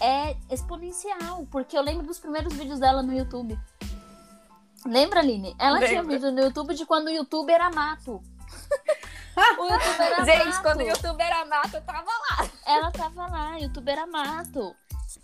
[0.01, 3.59] é exponencial, porque eu lembro dos primeiros vídeos dela no YouTube.
[4.87, 5.55] Lembra, Aline?
[5.59, 8.23] Ela tinha vídeo no YouTube de quando o YouTube era mato.
[9.59, 10.63] o YouTube era Gente, mato.
[10.63, 12.51] quando o YouTube era mato, eu tava lá.
[12.67, 14.75] Ela tava lá, o YouTube era mato.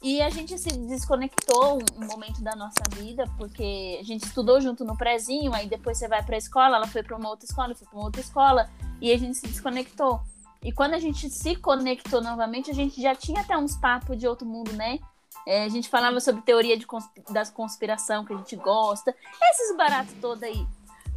[0.03, 4.85] E a gente se desconectou um momento da nossa vida, porque a gente estudou junto
[4.85, 7.77] no prezinho, aí depois você vai pra escola, ela foi pra uma outra escola, eu
[7.77, 8.69] fui pra uma outra escola,
[9.01, 10.21] e a gente se desconectou.
[10.63, 14.27] E quando a gente se conectou novamente, a gente já tinha até uns papos de
[14.27, 14.99] outro mundo, né?
[15.47, 19.15] É, a gente falava sobre teoria de consp das conspiração que a gente gosta,
[19.51, 20.67] esses baratos todos aí.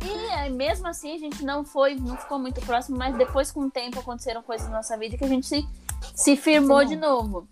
[0.06, 3.62] E é, mesmo assim a gente não foi, não ficou muito próximo, mas depois com
[3.62, 5.68] o tempo aconteceram coisas na nossa vida que a gente se,
[6.16, 6.88] se firmou Sim.
[6.88, 7.48] de novo.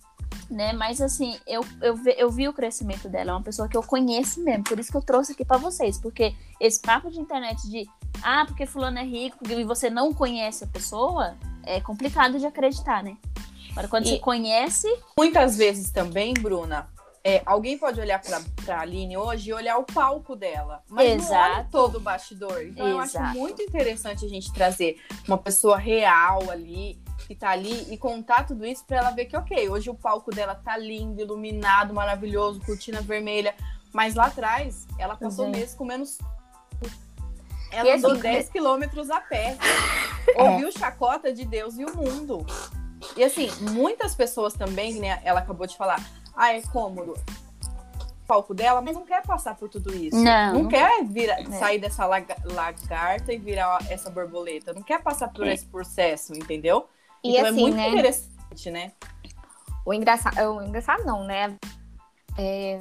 [0.49, 0.73] Né?
[0.73, 4.43] Mas assim, eu, eu, eu vi o crescimento dela, é uma pessoa que eu conheço
[4.43, 7.89] mesmo, por isso que eu trouxe aqui para vocês, porque esse papo de internet de
[8.21, 13.03] ah, porque fulano é rico e você não conhece a pessoa, é complicado de acreditar,
[13.03, 13.17] né?
[13.71, 14.87] Agora, quando e você conhece.
[15.17, 16.87] Muitas vezes também, Bruna,
[17.27, 21.33] é, alguém pode olhar pra, pra Aline hoje e olhar o palco dela, mas Exato.
[21.33, 22.61] não olha todo o bastidor.
[22.61, 23.17] Então, Exato.
[23.17, 27.97] eu acho muito interessante a gente trazer uma pessoa real ali, que tá ali, e
[27.97, 31.95] contar tudo isso pra ela ver que, ok, hoje o palco dela tá lindo, iluminado,
[31.95, 33.55] maravilhoso, cortina vermelha,
[33.91, 35.51] mas lá atrás ela passou uhum.
[35.51, 36.19] meses com menos
[37.71, 39.57] ela e andou assim, 10 quilômetros a pé.
[40.37, 42.45] ouviu chacota de Deus e o mundo.
[43.17, 45.99] E assim, muitas pessoas também, né, ela acabou de falar,
[46.35, 47.13] ah, é cômodo.
[47.13, 50.17] O palco dela, mas não quer passar por tudo isso.
[50.17, 50.53] Não.
[50.53, 51.45] Não quer virar, é.
[51.45, 54.73] sair dessa lagarta e virar essa borboleta.
[54.73, 55.53] Não quer passar por é.
[55.53, 56.87] esse processo, entendeu?
[57.23, 57.89] E então é assim, é muito né?
[57.89, 58.91] interessante, né?
[59.85, 61.55] O engraçado, o engraçado não, né?
[62.37, 62.79] É,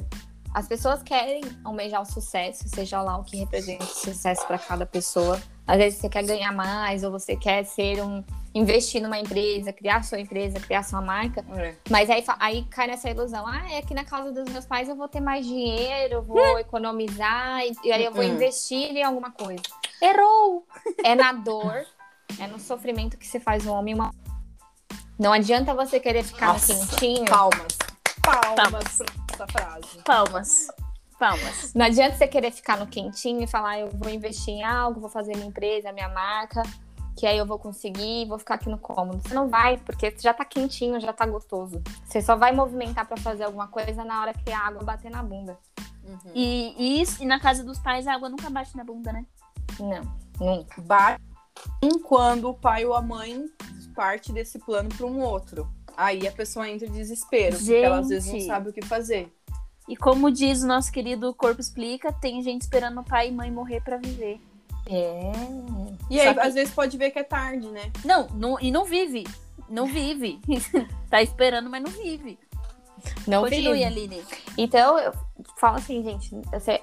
[0.54, 4.86] as pessoas querem almejar o sucesso, seja lá o que representa o sucesso para cada
[4.86, 5.40] pessoa.
[5.66, 8.22] Às vezes você quer ganhar mais, ou você quer ser um.
[8.54, 11.44] Investir numa empresa, criar sua empresa, criar sua marca.
[11.56, 11.74] É.
[11.90, 13.44] Mas aí, aí cai nessa ilusão.
[13.46, 16.58] Ah, é que na casa dos meus pais eu vou ter mais dinheiro, vou hum.
[16.60, 18.28] economizar, e, aí eu vou hum.
[18.28, 19.62] investir em alguma coisa.
[20.00, 20.66] Errou!
[21.02, 21.84] É na dor,
[22.38, 24.10] é no sofrimento que se faz o homem uma.
[25.18, 27.24] Não adianta você querer ficar Nossa, no quentinho.
[27.24, 27.78] Palmas.
[28.22, 28.98] Palmas, Palmas.
[29.32, 30.02] essa frase.
[30.04, 30.66] Palmas.
[31.18, 31.72] Palmas.
[31.74, 35.08] Não adianta você querer ficar no quentinho e falar, eu vou investir em algo, vou
[35.08, 36.62] fazer minha empresa, minha marca,
[37.16, 39.20] que aí eu vou conseguir, vou ficar aqui no cômodo.
[39.22, 41.82] Você não vai, porque já tá quentinho, já tá gostoso.
[42.04, 45.22] Você só vai movimentar para fazer alguma coisa na hora que a água bater na
[45.22, 45.56] bunda.
[46.06, 46.32] Uhum.
[46.34, 49.24] E, e, isso, e na casa dos pais a água nunca bate na bunda, né?
[49.78, 50.02] Não,
[50.38, 50.82] nunca.
[50.82, 51.22] Bate
[52.04, 53.46] quando o pai ou a mãe
[53.94, 55.68] parte desse plano para um outro.
[55.96, 57.66] Aí a pessoa entra em desespero, gente.
[57.66, 59.32] porque ela às vezes não sabe o que fazer.
[59.88, 63.50] E como diz o nosso querido Corpo Explica, tem gente esperando o pai e mãe
[63.50, 64.40] morrer para viver.
[64.86, 65.32] É.
[66.10, 66.40] E aí, que...
[66.40, 67.90] às vezes pode ver que é tarde, né?
[68.04, 69.26] Não, não e não vive.
[69.68, 70.40] Não vive.
[71.08, 72.38] tá esperando, mas não vive.
[73.26, 73.84] Não Continue, vive.
[73.84, 74.24] Aline.
[74.56, 75.12] Então, eu
[75.56, 76.30] falo assim, gente,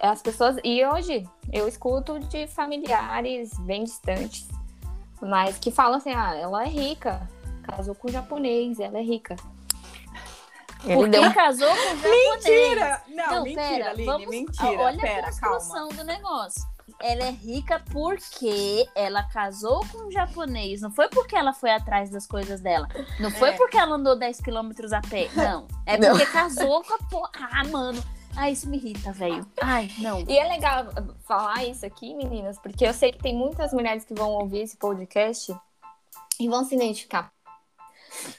[0.02, 0.58] as pessoas.
[0.64, 4.48] E hoje eu escuto de familiares bem distantes,
[5.22, 7.28] mas que falam assim: ah, ela é rica
[7.62, 9.36] casou com um japonês, ela é rica.
[10.84, 11.34] Ele Porque deu...
[11.34, 12.46] casou com um japonês.
[12.46, 13.04] Mentira!
[13.08, 14.28] Não, não mentira, pera, Aline, vamos...
[14.28, 14.82] mentira.
[14.82, 15.94] Olha pera, a construção calma.
[15.94, 16.64] do negócio.
[17.04, 20.82] Ela é rica porque ela casou com um japonês.
[20.82, 22.88] Não foi porque ela foi atrás das coisas dela.
[23.20, 23.52] Não foi é.
[23.54, 25.30] porque ela andou 10 quilômetros a pé.
[25.36, 25.68] Não.
[25.86, 26.32] É porque não.
[26.32, 27.50] casou com a porra.
[27.52, 28.04] Ah, mano.
[28.36, 29.46] Ah, isso me irrita, velho.
[29.62, 30.22] Ai, não.
[30.22, 30.86] E é legal
[31.28, 34.78] falar isso aqui, meninas, porque eu sei que tem muitas mulheres que vão ouvir esse
[34.78, 35.54] podcast
[36.40, 37.32] e vão se identificar.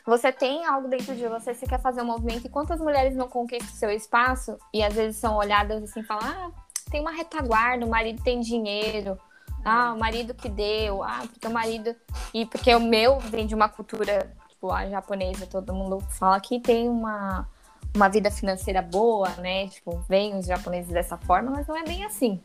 [0.07, 3.29] Você tem algo dentro de você, você quer fazer um movimento, e quantas mulheres não
[3.29, 6.62] conquistam seu espaço e às vezes são olhadas assim, falam, ah,
[6.93, 9.19] tem uma retaguarda, o marido tem dinheiro,
[9.65, 11.97] ah, o marido que deu, ah, porque o marido.
[12.35, 16.61] E porque o meu vem de uma cultura, tipo, a japonesa, todo mundo fala que
[16.61, 17.49] tem uma,
[17.97, 19.69] uma vida financeira boa, né?
[19.69, 22.41] Tipo, vem os japoneses dessa forma, mas não é bem assim.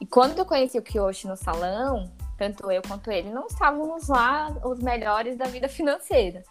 [0.00, 4.54] E quando eu conheci o Kyoshi no salão, tanto eu quanto ele, não estávamos lá
[4.62, 6.44] os melhores da vida financeira.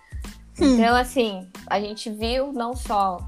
[0.59, 0.73] Hum.
[0.73, 3.19] Então, assim, a gente viu não só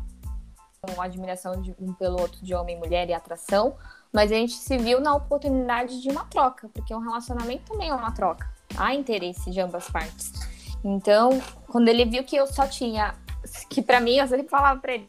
[1.00, 3.76] admiração de um pelo outro de homem e mulher e atração,
[4.14, 7.94] mas a gente se viu na oportunidade de uma troca, porque um relacionamento também é
[7.94, 8.50] uma troca.
[8.78, 10.32] Há interesse de ambas partes.
[10.84, 13.16] Então, quando ele viu que eu só tinha.
[13.70, 15.08] Que para mim, eu sempre falava pra ele,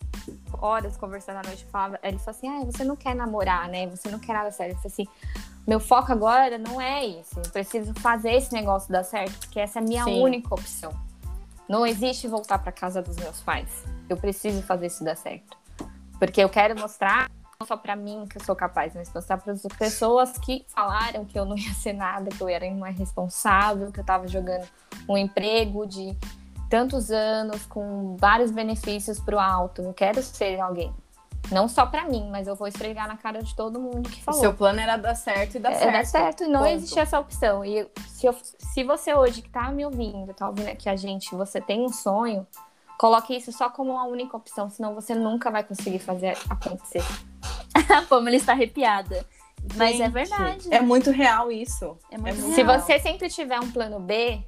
[0.60, 3.86] horas conversando à noite, falava, ele falou assim: ah, você não quer namorar, né?
[3.88, 4.72] Você não quer nada sério.
[4.72, 5.08] Eu falei assim:
[5.66, 7.38] meu foco agora não é isso.
[7.38, 10.20] Eu preciso fazer esse negócio dar certo, porque essa é a minha Sim.
[10.20, 10.92] única opção.
[11.68, 13.84] Não existe voltar para casa dos meus pais.
[14.08, 15.59] Eu preciso fazer isso dar certo.
[16.20, 17.28] Porque eu quero mostrar
[17.58, 21.24] não só para mim que eu sou capaz, mas mostrar para as pessoas que falaram
[21.24, 24.66] que eu não ia ser nada, que eu era uma irresponsável, que eu estava jogando
[25.08, 26.16] um emprego de
[26.70, 29.82] tantos anos, com vários benefícios pro alto.
[29.82, 30.94] Eu quero ser alguém.
[31.50, 34.24] Não só pra mim, mas eu vou esfregar na cara de todo mundo que O
[34.24, 34.40] falou.
[34.40, 35.92] seu plano era dar certo e dar É, certo.
[35.94, 36.70] dá certo, e não Ponto.
[36.72, 37.64] existe essa opção.
[37.64, 41.34] E se, eu- se você hoje que tá me ouvindo, tá ouvindo aqui a gente,
[41.34, 42.46] você tem um sonho,
[43.00, 47.02] coloque isso só como uma única opção, senão você nunca vai conseguir fazer acontecer.
[47.88, 49.26] A Pamela está arrepiada.
[49.74, 50.68] Mas é Gente, verdade.
[50.70, 51.96] É muito real isso.
[52.10, 52.78] É muito muito Se real.
[52.78, 54.44] você sempre tiver um plano B,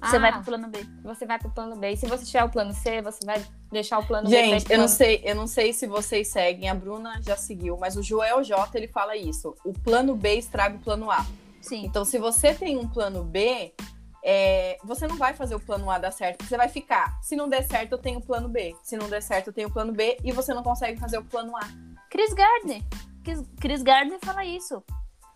[0.00, 0.78] Você ah, vai pro plano B.
[1.04, 1.92] você vai pro plano B.
[1.92, 4.34] E se você tiver o plano C, você vai deixar o plano B.
[4.34, 7.98] Gente, eu não sei, eu não sei se vocês seguem, a Bruna já seguiu, mas
[7.98, 9.54] o Joel J ele fala isso.
[9.62, 11.26] O plano B estraga o plano A.
[11.60, 11.84] Sim.
[11.84, 13.74] Então, se você tem um plano B,
[14.24, 16.44] é, você não vai fazer o plano A dar certo.
[16.44, 17.18] Você vai ficar.
[17.22, 18.76] Se não der certo, eu tenho o plano B.
[18.82, 21.24] Se não der certo, eu tenho o plano B e você não consegue fazer o
[21.24, 21.62] plano A.
[22.10, 22.82] Chris Gardner.
[23.24, 24.82] Chris, Chris Gardner fala isso.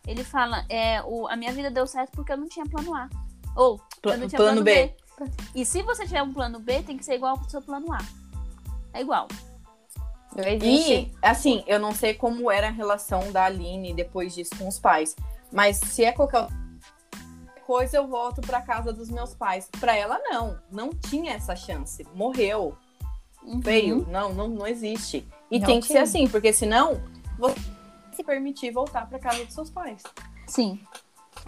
[0.06, 3.08] Ele fala, é, o, a minha vida deu certo porque eu não tinha plano A.
[3.56, 4.94] Ou, Pla- eu não tinha plano plano, B.
[5.18, 5.30] B.
[5.54, 7.98] E se você tiver um plano B, tem que ser igual ao seu plano A.
[8.92, 9.26] É igual.
[10.62, 14.78] E, assim, eu não sei como era a relação da Aline depois disso com os
[14.78, 15.16] pais.
[15.50, 16.46] Mas se é qualquer
[17.66, 19.68] coisa, eu volto pra casa dos meus pais.
[19.80, 20.56] Pra ela, não.
[20.70, 22.06] Não tinha essa chance.
[22.14, 22.76] Morreu.
[23.42, 23.60] Uhum.
[23.60, 24.06] Veio.
[24.08, 25.26] Não, não, não existe.
[25.50, 27.02] E Não tem que ser assim, porque senão
[27.36, 27.56] você
[28.12, 30.02] se permitir voltar pra casa dos seus pais.
[30.46, 30.80] Sim.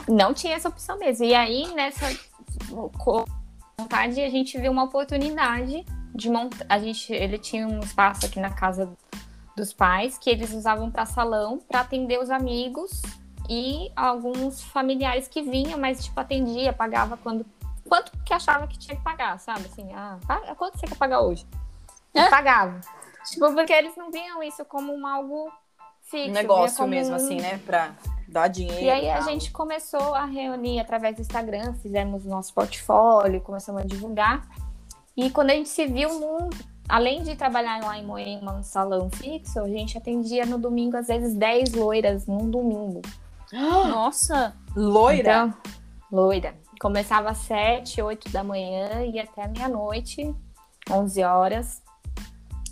[0.08, 1.24] Não tinha essa opção mesmo.
[1.24, 2.06] E aí, nessa
[3.76, 6.66] vontade, a gente viu uma oportunidade de montar.
[6.68, 8.92] A gente, ele tinha um espaço aqui na casa
[9.56, 13.02] dos pais que eles usavam para salão para atender os amigos
[13.48, 17.44] e alguns familiares que vinham, mas tipo atendia, pagava quando
[17.88, 19.62] quanto que achava que tinha que pagar, sabe?
[19.64, 20.18] Assim, ah,
[20.56, 21.46] quanto você quer pagar hoje?
[22.14, 22.28] E É?
[22.28, 22.80] pagava.
[23.30, 25.50] Tipo, porque eles não viam isso como um algo
[26.02, 26.28] fixo.
[26.30, 27.58] Um negócio mesmo, um- assim, né?
[27.64, 27.94] Pra
[28.28, 28.82] dar dinheiro.
[28.84, 29.24] e aí a tal.
[29.24, 34.46] gente começou a reunir através do Instagram, fizemos nosso portfólio, começamos a divulgar.
[35.16, 36.50] E quando a gente se viu, num-
[36.86, 41.06] além de trabalhar lá em Moema, no salão fixo, a gente atendia no domingo, às
[41.06, 43.00] vezes, 10 loiras num domingo.
[43.52, 44.56] Nossa.
[44.76, 45.20] Loira?
[45.20, 45.54] Então,
[46.10, 46.54] loira.
[46.80, 50.34] Começava às 7, 8 da manhã e até meia-noite,
[50.90, 51.82] 11 horas.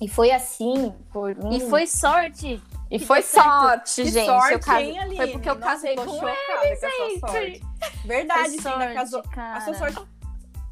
[0.00, 1.52] E foi assim por um...
[1.52, 2.62] E foi sorte.
[2.90, 4.26] e foi sorte, Que gente.
[4.26, 5.16] sorte, eu casei- hein, Aline?
[5.16, 7.62] Foi porque eu Nossa, casei com chocada ele, com a sua sorte.
[8.04, 9.22] Verdade, você ainda sorte, casou.
[9.22, 9.56] cara.
[9.56, 9.96] A sua sorte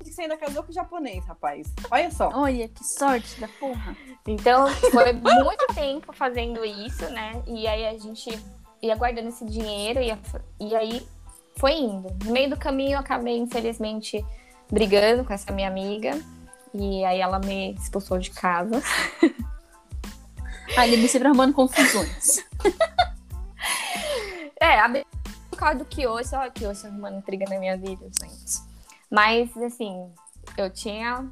[0.05, 1.67] que você ainda casou com o japonês, rapaz.
[1.91, 2.29] Olha só.
[2.35, 3.97] Olha, que sorte da porra.
[4.29, 7.43] Então, foi muito tempo fazendo isso, né?
[7.47, 8.39] E aí a gente
[8.83, 10.17] ia guardando esse dinheiro e,
[10.61, 11.07] e aí
[11.57, 12.09] foi indo.
[12.25, 14.25] No meio do caminho, eu acabei, infelizmente,
[14.71, 16.13] brigando com essa minha amiga.
[16.73, 18.83] E aí ela me expulsou de casa.
[20.77, 22.45] Aí ele sempre arrumando confusões.
[24.61, 24.89] É, a
[25.51, 28.63] por causa do Kyoshi, ó, Kyoshi arrumando intriga na minha vida, gente.
[29.11, 30.11] Mas, assim,
[30.57, 31.31] eu tinha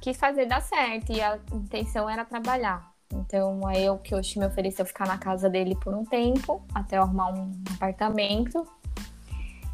[0.00, 2.89] que fazer dar certo e a intenção era trabalhar.
[3.12, 7.02] Então, aí o Kyoshi me ofereceu ficar na casa dele por um tempo, até eu
[7.02, 8.66] arrumar um apartamento.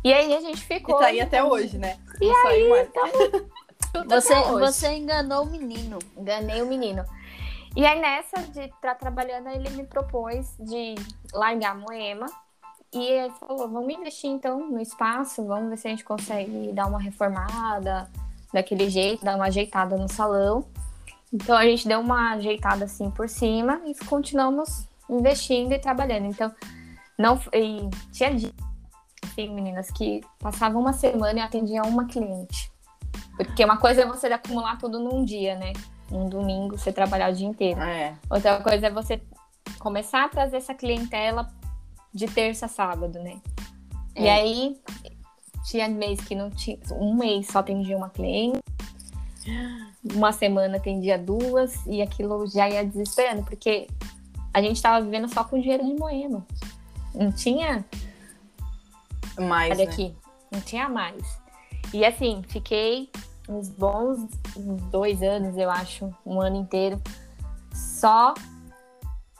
[0.02, 0.98] E aí a gente E ficou.
[0.98, 1.98] tá aí até então, hoje, né?
[2.20, 2.88] E Não saiu mais.
[3.92, 5.98] tudo Você, você enganou o menino.
[6.16, 7.04] Enganei o menino.
[7.74, 10.94] E aí, nessa de estar trabalhando, ele me propôs de
[11.34, 12.26] largar a Moema.
[12.94, 16.86] E ele falou: vamos investir então no espaço, vamos ver se a gente consegue dar
[16.86, 18.08] uma reformada
[18.52, 20.64] daquele jeito, dar uma ajeitada no salão.
[21.36, 26.24] Então a gente deu uma ajeitada assim por cima e continuamos investindo e trabalhando.
[26.24, 26.50] Então,
[27.18, 28.54] não e tinha dias,
[29.22, 32.72] assim, meninas, que passavam uma semana e atendia uma cliente.
[33.36, 35.74] Porque uma coisa é você acumular tudo num dia, né?
[36.10, 37.80] Um domingo, você trabalhar o dia inteiro.
[37.82, 38.14] É.
[38.30, 39.20] Outra coisa é você
[39.78, 41.46] começar a trazer essa clientela
[42.14, 43.42] de terça a sábado, né?
[44.16, 44.32] E É.
[44.32, 44.80] aí,
[45.66, 46.78] tinha mês que não tinha.
[46.92, 48.58] Um mês só atendia uma cliente.
[50.14, 51.84] Uma semana atendia duas.
[51.86, 53.88] E aquilo já ia desesperando, porque
[54.52, 56.46] a gente tava vivendo só com dinheiro de moema.
[57.14, 57.84] Não tinha
[59.38, 59.92] Mais, Olha né?
[59.92, 60.14] aqui,
[60.50, 61.22] não tinha mais.
[61.92, 63.10] E assim, fiquei
[63.48, 64.28] uns bons
[64.90, 67.00] dois anos, eu acho, um ano inteiro,
[67.72, 68.34] só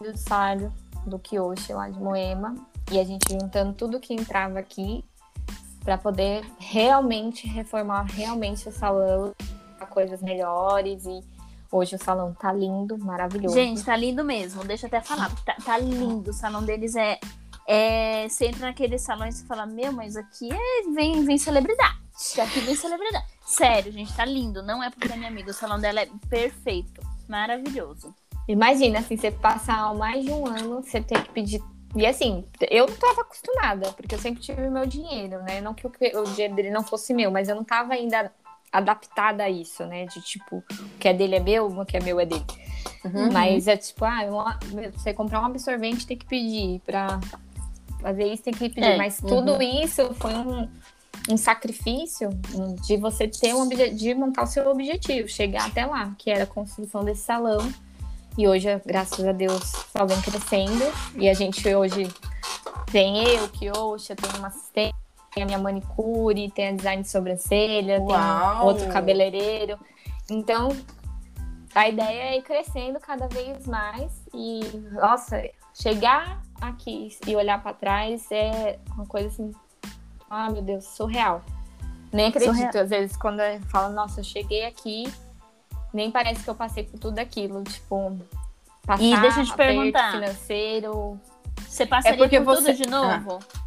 [0.00, 0.72] do salário
[1.06, 2.54] do Kyoshi lá de Moema.
[2.92, 5.04] E a gente juntando tudo que entrava aqui
[5.82, 9.34] para poder realmente reformar realmente o salão,
[9.96, 11.06] coisas melhores.
[11.06, 11.24] E
[11.72, 13.54] hoje o salão tá lindo, maravilhoso.
[13.54, 14.62] Gente, tá lindo mesmo.
[14.62, 15.34] Deixa eu até falar.
[15.42, 16.30] Tá, tá lindo.
[16.30, 17.18] O salão deles é.
[17.66, 21.96] é você entra naqueles salões e fala: Meu, mas aqui é, vem, vem celebridade.
[22.42, 23.24] Aqui vem celebridade.
[23.46, 24.62] Sério, gente, tá lindo.
[24.62, 25.50] Não é porque é minha amiga.
[25.50, 27.00] O salão dela é perfeito.
[27.26, 28.14] Maravilhoso.
[28.46, 31.62] Imagina, assim, você passar mais de um ano, você ter que pedir.
[31.96, 35.60] E assim, eu não tava acostumada, porque eu sempre tive meu dinheiro, né?
[35.60, 38.30] Não que o, que o dinheiro dele não fosse meu, mas eu não tava ainda
[38.72, 40.06] adaptada a isso, né?
[40.06, 42.44] De tipo, o que é dele é meu, o que é meu é dele.
[43.04, 43.32] Uhum.
[43.32, 44.58] Mas é tipo, ah,
[44.94, 47.20] você comprar um absorvente tem que pedir, pra
[48.00, 48.84] fazer isso tem que pedir.
[48.84, 48.96] É.
[48.96, 49.62] Mas tudo uhum.
[49.62, 50.68] isso foi um,
[51.30, 52.30] um sacrifício
[52.86, 56.46] de você ter um de montar o seu objetivo, chegar até lá, que era a
[56.46, 57.72] construção desse salão.
[58.38, 60.84] E hoje, graças a Deus, só vem crescendo.
[61.16, 62.06] E a gente hoje
[62.92, 64.94] tem eu, Kiosha, tem uma assistente,
[65.36, 68.08] tem a minha manicure, tem a design de sobrancelha, Uau.
[68.08, 69.78] tem outro cabeleireiro.
[70.30, 70.74] Então,
[71.74, 74.60] a ideia é ir crescendo cada vez mais e,
[74.92, 75.42] nossa,
[75.74, 79.52] chegar aqui e olhar para trás é uma coisa assim,
[80.30, 81.44] ah, meu Deus, surreal.
[82.10, 82.84] Nem acredito, surreal.
[82.84, 85.04] às vezes, quando eu falo, nossa, eu cheguei aqui,
[85.92, 88.18] nem parece que eu passei por tudo aquilo, tipo,
[88.86, 91.20] passar e deixa eu te perguntar, financeiro.
[91.68, 92.72] Você passaria é por você...
[92.72, 93.38] tudo de novo?
[93.38, 93.65] Ah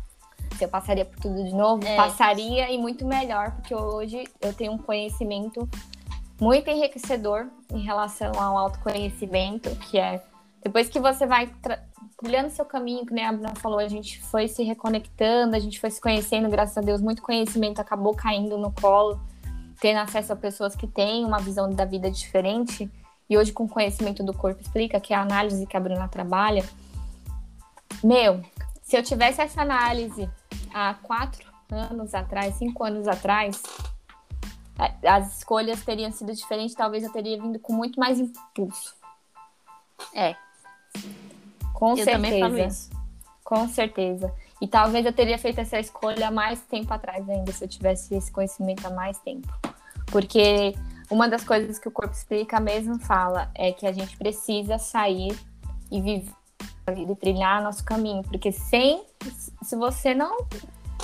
[0.60, 1.96] se eu passaria por tudo de novo, é.
[1.96, 5.68] passaria e muito melhor, porque hoje eu tenho um conhecimento
[6.40, 10.22] muito enriquecedor em relação ao autoconhecimento, que é
[10.62, 11.50] depois que você vai
[12.18, 15.80] trilhando seu caminho, que nem a Bruna falou, a gente foi se reconectando, a gente
[15.80, 19.22] foi se conhecendo, graças a Deus, muito conhecimento acabou caindo no colo,
[19.80, 22.92] tendo acesso a pessoas que têm uma visão da vida diferente.
[23.30, 26.10] E hoje, com o conhecimento do corpo explica, que é a análise que a Bruna
[26.10, 26.66] trabalha,
[28.04, 28.42] meu,
[28.90, 30.28] se eu tivesse essa análise
[30.74, 33.62] há quatro anos atrás, cinco anos atrás,
[35.08, 38.96] as escolhas teriam sido diferentes, talvez eu teria vindo com muito mais impulso.
[40.12, 40.36] É.
[41.72, 42.12] Com eu certeza.
[42.14, 42.90] Também falo isso.
[43.44, 44.34] Com certeza.
[44.60, 48.16] E talvez eu teria feito essa escolha há mais tempo atrás ainda, se eu tivesse
[48.16, 49.48] esse conhecimento há mais tempo.
[50.08, 50.74] Porque
[51.12, 55.38] uma das coisas que o corpo explica mesmo fala é que a gente precisa sair
[55.92, 56.39] e viver
[56.98, 59.04] e trilhar nosso caminho, porque sem
[59.62, 60.46] se você não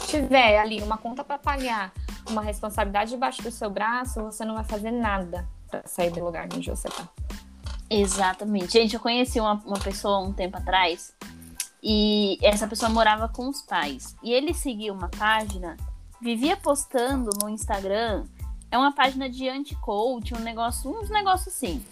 [0.07, 1.93] tiver ali uma conta para pagar,
[2.29, 6.47] uma responsabilidade debaixo do seu braço, você não vai fazer nada para sair do lugar
[6.53, 7.07] onde você tá.
[7.89, 8.73] Exatamente.
[8.73, 11.13] Gente, eu conheci uma, uma pessoa um tempo atrás
[11.83, 14.15] e essa pessoa morava com os pais.
[14.23, 15.77] E ele seguia uma página,
[16.19, 18.25] vivia postando no Instagram.
[18.71, 21.83] É uma página de anti-coach, um negócio, uns negócios assim.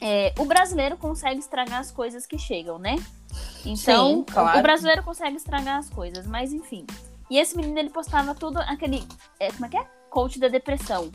[0.00, 2.96] É, o brasileiro consegue estragar as coisas que chegam, né?
[3.64, 4.58] Então, Sim, claro.
[4.58, 6.86] o brasileiro consegue estragar as coisas, mas enfim.
[7.30, 9.06] E esse menino, ele postava tudo aquele.
[9.40, 9.86] É, como é que é?
[10.10, 11.10] Coach da depressão.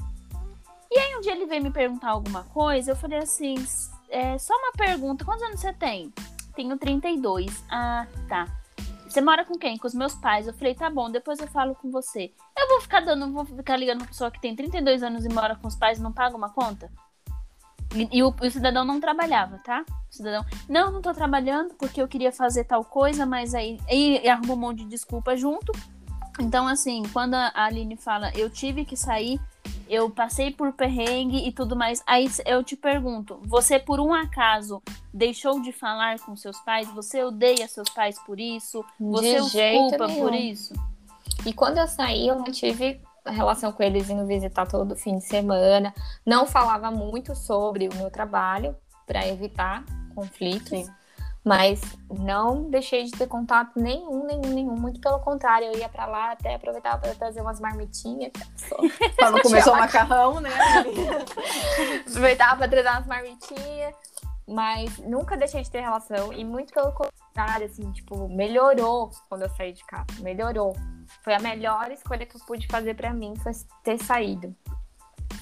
[0.91, 3.55] E aí, um dia ele veio me perguntar alguma coisa, eu falei assim:
[4.09, 6.13] é, só uma pergunta, quantos anos você tem?
[6.53, 7.63] Tenho 32.
[7.69, 8.47] Ah, tá.
[9.07, 9.77] Você mora com quem?
[9.77, 10.47] Com os meus pais.
[10.47, 12.31] Eu falei, tá bom, depois eu falo com você.
[12.57, 15.55] Eu vou ficar dando, vou ficar ligando pra pessoa que tem 32 anos e mora
[15.55, 16.89] com os pais e não paga uma conta?
[17.95, 19.83] E, e o, o, cidadão não trabalhava, tá?
[20.09, 24.27] O cidadão, não, não tô trabalhando porque eu queria fazer tal coisa, mas aí, aí
[24.29, 25.71] arrumou um monte de desculpa junto.
[26.39, 29.39] Então, assim, quando a Aline fala, eu tive que sair,
[29.89, 34.81] eu passei por perrengue e tudo mais, aí eu te pergunto, você por um acaso
[35.13, 36.87] deixou de falar com seus pais?
[36.93, 38.85] Você odeia seus pais por isso?
[38.97, 40.21] Você de os culpa nenhum.
[40.21, 40.73] por isso?
[41.45, 45.25] E quando eu saí, eu não tive relação com eles indo visitar todo fim de
[45.25, 45.93] semana.
[46.25, 49.83] Não falava muito sobre o meu trabalho para evitar
[50.15, 50.69] conflitos.
[50.69, 50.87] Sim.
[51.43, 54.75] Mas não deixei de ter contato nenhum, nenhum, nenhum.
[54.75, 58.31] Muito pelo contrário, eu ia para lá até aproveitava para trazer umas marmitinhas.
[59.17, 60.51] Para não só macarrão, né?
[62.07, 63.95] aproveitava para trazer umas marmitinhas.
[64.47, 66.31] Mas nunca deixei de ter relação.
[66.31, 70.05] E muito pelo contrário, assim, tipo, melhorou quando eu saí de casa.
[70.19, 70.75] Melhorou.
[71.21, 73.51] Foi a melhor escolha que eu pude fazer para mim, foi
[73.83, 74.55] ter saído.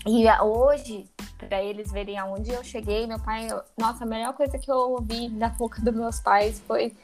[0.06, 4.70] E hoje, para eles verem aonde eu cheguei, meu pai, nossa, a melhor coisa que
[4.70, 6.96] eu ouvi da boca dos meus pais foi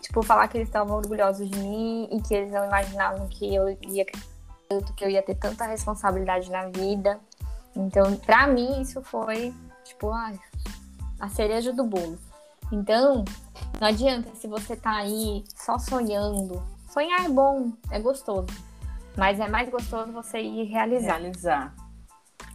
[0.00, 3.68] tipo falar que eles estavam orgulhosos de mim e que eles não imaginavam que eu
[3.88, 4.06] ia
[4.68, 7.20] tanto, que eu ia ter tanta responsabilidade na vida.
[7.74, 10.38] Então, para mim isso foi tipo, ai,
[11.18, 12.18] a cereja do bolo.
[12.72, 13.24] Então,
[13.80, 16.62] não adianta se você tá aí só sonhando.
[16.90, 18.48] Sonhar é bom, é gostoso.
[19.16, 21.18] Mas é mais gostoso você ir realizar.
[21.18, 21.74] Realizar.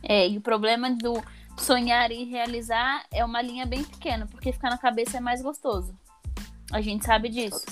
[0.03, 1.23] É, e o problema do
[1.57, 5.97] sonhar e realizar é uma linha bem pequena, porque ficar na cabeça é mais gostoso.
[6.71, 7.65] A gente sabe disso.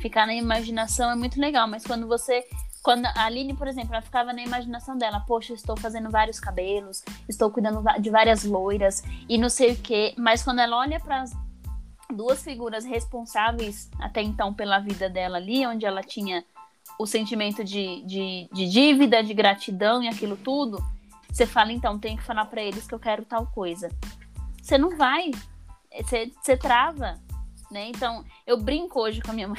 [0.00, 2.42] Ficar na imaginação é muito legal, mas quando você.
[2.82, 7.04] Quando a Aline, por exemplo, ela ficava na imaginação dela, poxa, estou fazendo vários cabelos,
[7.28, 10.14] estou cuidando de várias loiras e não sei o quê.
[10.18, 11.32] Mas quando ela olha para as
[12.12, 16.44] duas figuras responsáveis até então pela vida dela ali, onde ela tinha
[16.98, 20.82] o sentimento de, de, de dívida, de gratidão e aquilo tudo,
[21.32, 23.90] você fala, então, tem que falar para eles que eu quero tal coisa.
[24.62, 25.30] Você não vai.
[26.02, 27.18] Você, você trava.
[27.70, 27.88] Né?
[27.88, 29.58] Então, eu brinco hoje com a minha mãe.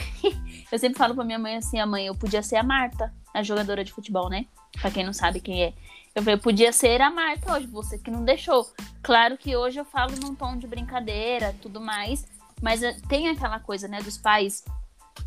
[0.71, 3.11] eu sempre falo pra minha mãe assim: a mãe, eu podia ser a Marta.
[3.33, 4.45] a jogadora de futebol, né?
[4.79, 5.73] Pra quem não sabe quem é.
[6.13, 8.71] Eu falei, podia ser a Marta hoje, você que não deixou.
[9.01, 12.27] Claro que hoje eu falo num tom de brincadeira, tudo mais,
[12.63, 14.63] mas eh, tem aquela coisa, né, dos pais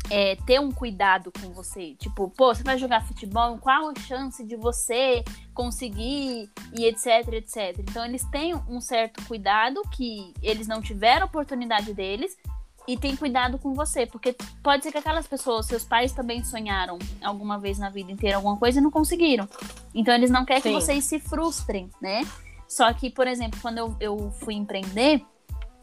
[0.09, 1.93] é, ter um cuidado com você.
[1.99, 5.23] Tipo, pô, você vai jogar futebol, qual a chance de você
[5.53, 7.77] conseguir e etc, etc.
[7.79, 12.35] Então eles têm um certo cuidado que eles não tiveram oportunidade deles
[12.87, 16.97] e tem cuidado com você, porque pode ser que aquelas pessoas, seus pais também sonharam
[17.21, 19.47] alguma vez na vida inteira alguma coisa e não conseguiram.
[19.93, 20.69] Então eles não querem Sim.
[20.69, 22.25] que vocês se frustrem, né?
[22.67, 25.23] Só que, por exemplo, quando eu, eu fui empreender,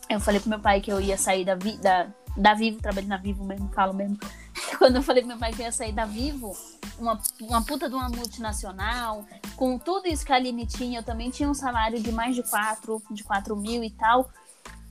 [0.08, 3.16] eu falei pro meu pai que eu ia sair da, da, da Vivo, trabalhei na
[3.16, 4.18] Vivo mesmo, falo mesmo.
[4.78, 6.56] Quando eu falei pro meu pai que eu ia sair da Vivo,
[6.98, 9.24] uma, uma puta de uma multinacional,
[9.56, 12.42] com tudo isso que a Aline tinha, eu também tinha um salário de mais de
[12.42, 14.30] 4, de 4 mil e tal.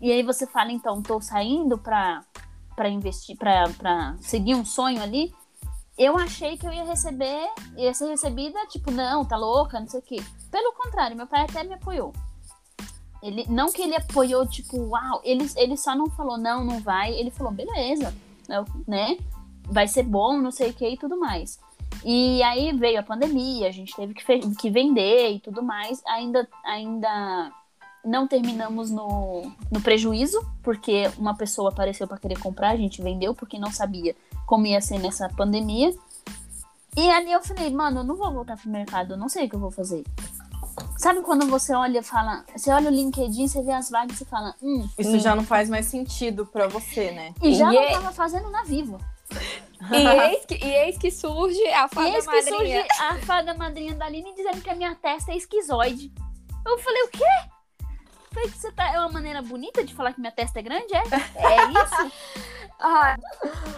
[0.01, 2.23] E aí você fala, então, tô saindo para
[2.75, 5.31] para investir, para seguir um sonho ali.
[5.95, 7.47] Eu achei que eu ia receber,
[7.77, 10.15] ia ser recebida, tipo, não, tá louca, não sei o quê.
[10.49, 12.11] Pelo contrário, meu pai até me apoiou.
[13.23, 17.13] Ele, não que ele apoiou, tipo, uau, ele, ele só não falou, não, não vai.
[17.13, 18.13] Ele falou, beleza,
[18.85, 19.17] né?
[19.63, 21.57] Vai ser bom, não sei o que e tudo mais.
[22.03, 26.01] E aí veio a pandemia, a gente teve que, que vender e tudo mais.
[26.05, 27.49] Ainda, ainda
[28.03, 33.33] não terminamos no, no prejuízo, porque uma pessoa apareceu para querer comprar, a gente vendeu
[33.33, 34.13] porque não sabia
[34.45, 35.95] como ia ser nessa pandemia.
[36.97, 39.49] E ali eu falei, mano, eu não vou voltar pro mercado, eu não sei o
[39.49, 40.03] que eu vou fazer.
[40.97, 44.25] Sabe quando você olha e fala, você olha o LinkedIn, você vê as vagas e
[44.25, 44.87] fala, hum.
[44.97, 45.19] Isso hum.
[45.19, 47.33] já não faz mais sentido para você, né?
[47.41, 47.91] E já e não é...
[47.91, 48.99] tava fazendo na Vivo.
[49.91, 52.83] E eis, que, e eis que surge a fada e eis madrinha.
[52.83, 56.11] Que surge a fada madrinha da Aline dizendo que a minha testa é esquizoide.
[56.65, 57.25] Eu falei, o quê?
[58.33, 58.93] Falei que você tá.
[58.93, 61.03] É uma maneira bonita de falar que minha testa é grande, é?
[61.35, 62.13] É isso?
[62.79, 63.17] ah.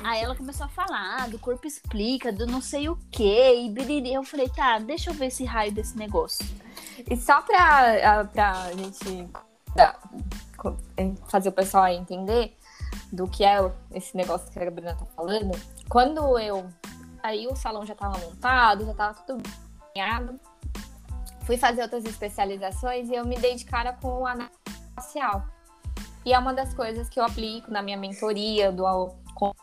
[0.04, 4.14] Aí ela começou a falar do corpo explica, do não sei o quê, e biriri.
[4.14, 6.46] Eu falei, tá, deixa eu ver esse raio desse negócio.
[7.10, 9.30] E só pra, pra gente
[11.28, 12.58] fazer o pessoal entender
[13.12, 13.58] do que é
[13.92, 15.52] esse negócio que a Gabriela tá falando,
[15.90, 16.70] quando eu.
[17.22, 19.44] Aí o salão já tava montado, já tava tudo
[19.96, 20.40] banhado
[21.46, 24.50] fui fazer outras especializações e eu me dei de cara com a
[24.96, 25.46] facial.
[26.26, 28.84] E é uma das coisas que eu aplico na minha mentoria do
[29.36, 29.54] com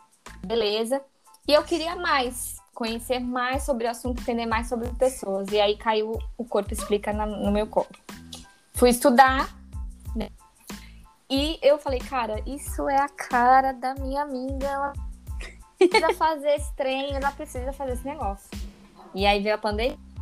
[0.45, 1.01] beleza.
[1.45, 5.49] E eu queria mais, conhecer mais sobre o assunto, entender mais sobre pessoas.
[5.51, 7.97] E aí caiu o corpo explica na, no meu corpo.
[8.73, 9.49] Fui estudar,
[10.15, 10.29] né?
[11.29, 14.67] E eu falei, cara, isso é a cara da minha amiga.
[14.67, 14.93] Ela
[15.77, 18.49] precisa fazer esse trem, ela precisa fazer esse negócio.
[19.13, 20.13] E aí veio a pandemia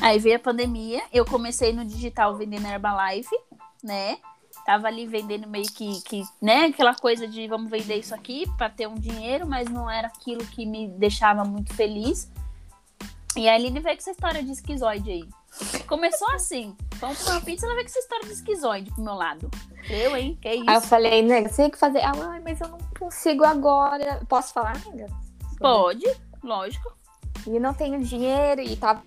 [0.00, 3.34] Aí veio a pandemia, eu comecei no digital vendendo Herbalife,
[3.82, 4.18] né?
[4.66, 8.68] Tava ali vendendo meio que, que né, aquela coisa de vamos vender isso aqui para
[8.68, 12.28] ter um dinheiro, mas não era aquilo que me deixava muito feliz.
[13.36, 15.28] E aí ele veio com essa história de esquizoide aí.
[15.86, 16.76] Começou assim.
[16.96, 19.48] Vamos comer pizza, ela veio com essa história de esquizoide pro meu lado.
[19.88, 20.36] Eu, hein?
[20.42, 20.68] Que isso?
[20.68, 22.00] Aí eu falei, né, você tem que fazer.
[22.00, 24.20] Ela, mas eu não consigo agora.
[24.28, 25.06] Posso falar, amiga?
[25.60, 26.04] Pode,
[26.42, 26.92] lógico.
[27.46, 29.04] E não tenho dinheiro e tava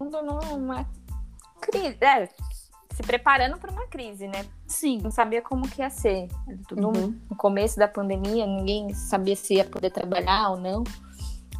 [0.00, 0.88] numa
[1.60, 1.98] crise.
[2.00, 2.28] É,
[2.94, 4.44] se preparando para uma crise, né?
[4.66, 5.00] Sim.
[5.02, 6.28] Não sabia como que ia ser.
[6.70, 7.18] No, uhum.
[7.30, 10.84] no começo da pandemia, ninguém sabia se ia poder trabalhar ou não.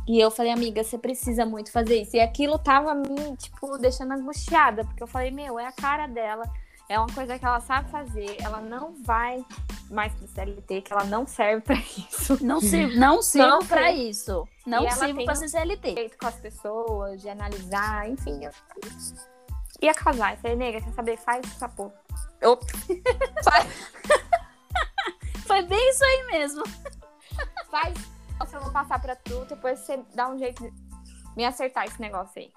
[0.07, 2.17] E eu falei, amiga, você precisa muito fazer isso.
[2.17, 6.45] E aquilo tava me, tipo, deixando angustiada, porque eu falei, meu, é a cara dela
[6.93, 9.45] é uma coisa que ela sabe fazer, ela não vai
[9.91, 12.45] mais pro CLT, que ela não serve para isso.
[12.45, 14.47] Não sirvo, não sirvo para isso.
[14.67, 15.95] Não sirvo para ser CLT.
[15.95, 18.45] Feito com as pessoas, de analisar, enfim.
[18.45, 18.51] Eu...
[19.83, 20.35] Ia casar.
[20.35, 21.19] Eu falei, nega, quer saber?
[21.19, 21.93] Faz essa porra.
[22.41, 22.59] Eu...
[23.45, 23.67] Faz.
[25.45, 26.63] Foi bem isso aí mesmo.
[27.71, 27.95] Faz.
[28.53, 30.73] Eu vou passar pra tu, depois você dá um jeito de
[31.37, 32.51] me acertar esse negócio aí.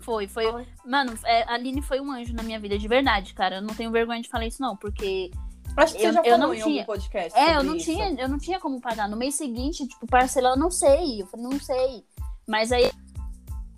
[0.00, 0.50] Foi, foi.
[0.50, 0.66] foi.
[0.84, 3.56] Mano, é, a Aline foi um anjo na minha vida, de verdade, cara.
[3.56, 5.30] Eu não tenho vergonha de falar isso, não, porque.
[5.76, 7.38] Acho que eu, você já falou eu não em tinha, algum podcast.
[7.38, 7.86] É, eu não isso.
[7.86, 9.08] tinha, eu não tinha como pagar.
[9.08, 11.22] No mês seguinte, tipo, parcelar, eu não sei.
[11.22, 12.04] Eu falei, não sei.
[12.46, 12.90] Mas aí,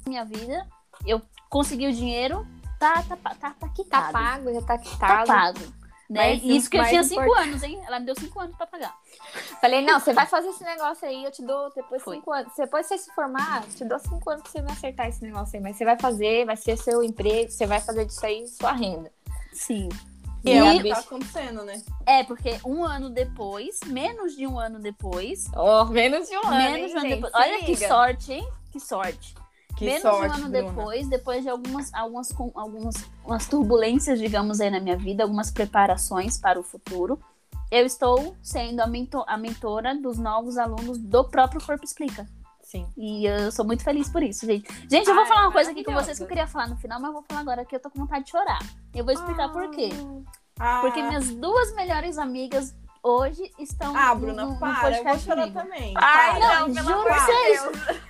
[0.07, 0.67] minha vida,
[1.07, 1.23] eu
[1.55, 2.45] consegui o dinheiro,
[2.81, 4.07] tá, tá, tá, tá quitado.
[4.07, 5.25] Tá pago, já tá quitado.
[5.25, 5.61] Tá pago.
[6.11, 6.35] Né?
[6.35, 7.49] Isso que eu tinha cinco importante.
[7.49, 7.81] anos, hein?
[7.87, 8.93] Ela me deu cinco anos pra pagar.
[9.61, 12.17] Falei, não, você vai fazer esse negócio aí, eu te dou depois Foi.
[12.17, 12.53] cinco anos.
[12.59, 15.63] Depois você se formar, te dou cinco anos pra você me acertar esse negócio aí.
[15.63, 19.13] Mas você vai fazer, vai ser seu emprego, você vai fazer disso aí sua renda.
[19.53, 19.89] Sim.
[20.45, 21.81] E, e é o que tá acontecendo, né?
[22.05, 25.47] É, porque um ano depois, menos de um ano depois.
[25.57, 26.57] Oh, menos de um ano.
[26.57, 27.33] Menos de um ano depois.
[27.33, 28.49] Olha que sorte, hein?
[28.73, 29.35] Que sorte.
[29.77, 30.63] Que Menos sorte, um ano Bruna.
[30.69, 32.95] depois, depois de algumas, algumas, algumas
[33.25, 37.19] umas turbulências, digamos, aí na minha vida, algumas preparações para o futuro,
[37.71, 42.27] eu estou sendo a, mentor, a mentora dos novos alunos do próprio Corpo Explica.
[42.63, 42.87] Sim.
[42.97, 44.69] E eu sou muito feliz por isso, gente.
[44.91, 46.69] Gente, eu vou Ah, falar é uma coisa aqui com vocês que eu queria falar
[46.69, 48.59] no final, mas eu vou falar agora que eu tô com vontade de chorar.
[48.95, 49.91] Eu vou explicar por quê.
[50.59, 55.19] Ah, Porque minhas duas melhores amigas hoje estão ah Bruna, no, no para, eu vou
[55.19, 55.61] chorar comigo.
[55.61, 55.95] também.
[55.97, 56.61] Ai, para.
[56.61, 58.05] não, Não, pelo juro amor de vocês.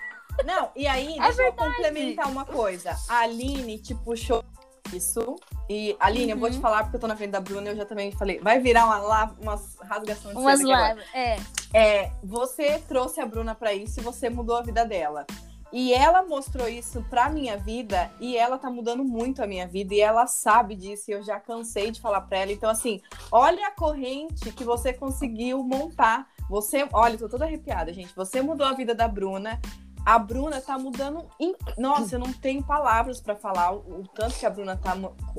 [0.44, 1.74] Não, e aí, É deixa eu verdade.
[1.76, 2.96] complementar uma coisa.
[3.08, 4.44] A Aline te puxou
[4.92, 5.36] isso.
[5.68, 6.54] E, Aline, eu vou Uhum.
[6.54, 8.38] te falar porque eu tô na frente da Bruna, eu já também falei.
[8.40, 11.04] Vai virar uma, la- umas rasgações de Umas lives.
[11.14, 11.36] É,
[11.76, 15.26] É, você trouxe a Bruna pra isso e você mudou a vida dela.
[15.72, 19.92] E ela mostrou isso pra minha vida e ela tá mudando muito a minha vida
[19.92, 22.52] e ela sabe disso e eu já cansei de falar pra ela.
[22.52, 23.00] Então, assim,
[23.32, 26.28] olha a corrente que você conseguiu montar.
[26.48, 28.14] Você, olha, eu tô toda arrepiada, gente.
[28.14, 29.60] Você mudou a vida da Bruna.
[30.04, 31.24] A Bruna tá mudando.
[31.40, 34.94] em- Nossa, eu não tenho palavras pra falar o, o tanto que a Bruna tá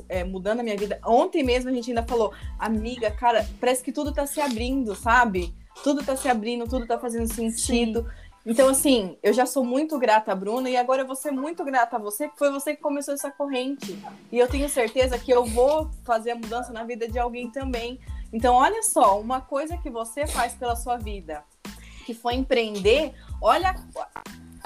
[0.08, 0.98] é, mudando a minha vida.
[1.04, 5.54] Ontem mesmo a gente ainda falou, amiga, cara, parece que tudo tá se abrindo, sabe?
[5.84, 8.10] Tudo tá se abrindo, tudo tá fazendo sentido.
[8.44, 11.64] Então, assim, eu já sou muito grata à Bruna e agora eu vou ser muito
[11.64, 13.98] grata a você, que foi você que começou essa corrente.
[14.32, 18.00] E eu tenho certeza que eu vou fazer a mudança na vida de alguém também.
[18.32, 21.42] Então, olha só, uma coisa que você faz pela sua vida,
[22.04, 23.74] que foi empreender, olha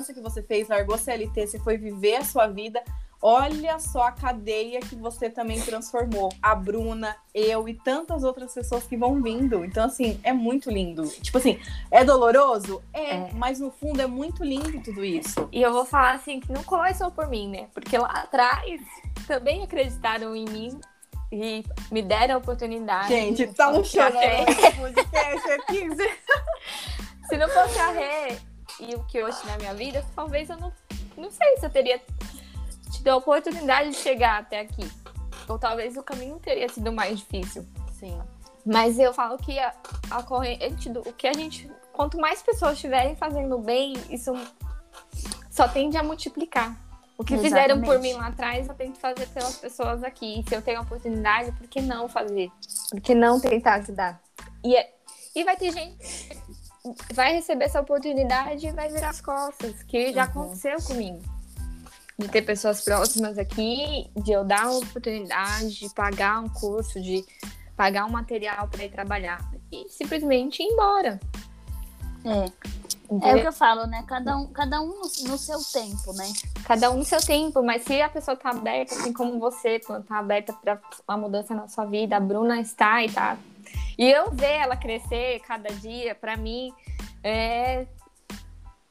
[0.00, 2.82] a coisa que você fez, largou CLT, você foi viver a sua vida.
[3.22, 6.32] Olha só a cadeia que você também transformou.
[6.42, 9.62] A Bruna, eu e tantas outras pessoas que vão vindo.
[9.62, 11.06] Então, assim, é muito lindo.
[11.06, 12.82] Tipo assim, é doloroso?
[12.94, 13.30] É, É.
[13.34, 15.46] mas no fundo é muito lindo tudo isso.
[15.52, 17.68] E eu vou falar assim que não começou por mim, né?
[17.74, 18.80] Porque lá atrás
[19.26, 20.80] também acreditaram em mim
[21.30, 23.08] e me deram a oportunidade.
[23.08, 25.88] Gente, tá esse podcast aqui.
[27.28, 28.49] Se não fosse a Rê
[28.80, 30.72] e o que hoje na minha vida, talvez eu não.
[31.16, 32.00] Não sei se eu teria
[32.92, 34.90] tido a oportunidade de chegar até aqui.
[35.48, 37.66] Ou talvez o caminho teria sido mais difícil.
[37.98, 38.18] Sim.
[38.64, 39.74] Mas eu falo que a,
[40.10, 41.70] a corrente, do, o que a gente.
[41.92, 44.32] Quanto mais pessoas estiverem fazendo bem, isso
[45.50, 46.74] só tende a multiplicar.
[47.18, 48.14] O que fizeram por Exatamente.
[48.14, 50.40] mim lá atrás, eu tento fazer pelas pessoas aqui.
[50.40, 52.50] E se eu tenho a oportunidade, por que não fazer?
[52.90, 54.22] Por que não tentar ajudar?
[54.64, 54.94] E, é-
[55.34, 55.98] e vai ter gente
[57.12, 60.30] vai receber essa oportunidade e vai virar as costas, que já Uhum.
[60.30, 61.20] aconteceu comigo.
[62.18, 67.24] De ter pessoas próximas aqui, de eu dar uma oportunidade, de pagar um curso, de
[67.76, 69.40] pagar um material para ir trabalhar
[69.72, 71.18] e simplesmente ir embora.
[72.24, 72.70] é.
[73.10, 73.40] É o entendeu?
[73.40, 74.04] que eu falo, né?
[74.06, 75.00] Cada um, cada um no,
[75.30, 76.32] no seu tempo, né?
[76.64, 80.18] Cada um no seu tempo, mas se a pessoa tá aberta, assim como você, tá
[80.18, 83.36] aberta para uma mudança na sua vida, a Bruna está e tá.
[83.98, 86.72] E eu ver ela crescer cada dia, para mim,
[87.22, 87.86] é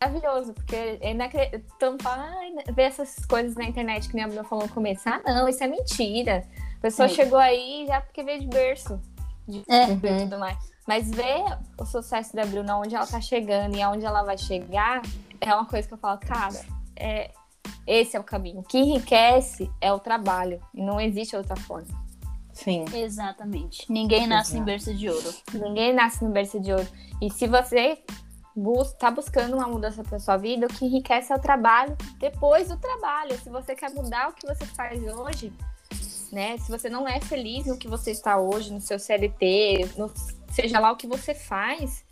[0.02, 1.50] maravilhoso, porque é inacre...
[1.76, 5.02] então fala, ai, ver essas coisas na internet que minha Bruna falou no começo.
[5.10, 6.46] Ah, não, isso é mentira.
[6.78, 7.10] A pessoa É.
[7.10, 9.00] chegou aí já porque veio de berço.
[9.48, 9.92] De É.
[9.92, 10.58] e tudo mais.
[10.88, 11.44] Mas ver
[11.78, 15.02] o sucesso da Bruna, onde ela tá chegando e aonde ela vai chegar,
[15.42, 16.62] é uma coisa que eu falo, cara,
[16.96, 17.32] é,
[17.86, 18.60] esse é o caminho.
[18.60, 20.62] O que enriquece é o trabalho.
[20.74, 21.88] E não existe outra forma.
[22.64, 22.86] Sim.
[22.94, 23.92] Exatamente.
[23.92, 24.66] Ninguém nasce em Exato.
[24.66, 25.34] berço de ouro.
[25.54, 26.88] Ninguém nasce no berço de ouro.
[27.22, 27.98] E se você
[28.56, 32.68] bus tá buscando uma mudança para sua vida, o que enriquece é o trabalho depois
[32.68, 33.38] do trabalho.
[33.40, 35.54] Se você quer mudar o que você faz hoje,
[36.32, 36.58] né?
[36.58, 40.12] Se você não é feliz no que você está hoje, no seu CLT, no-
[40.52, 42.04] seja lá o que você faz,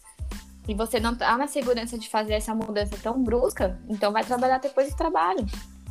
[0.67, 4.57] e você não tá na segurança de fazer essa mudança tão brusca, então vai trabalhar
[4.59, 5.45] depois do trabalho.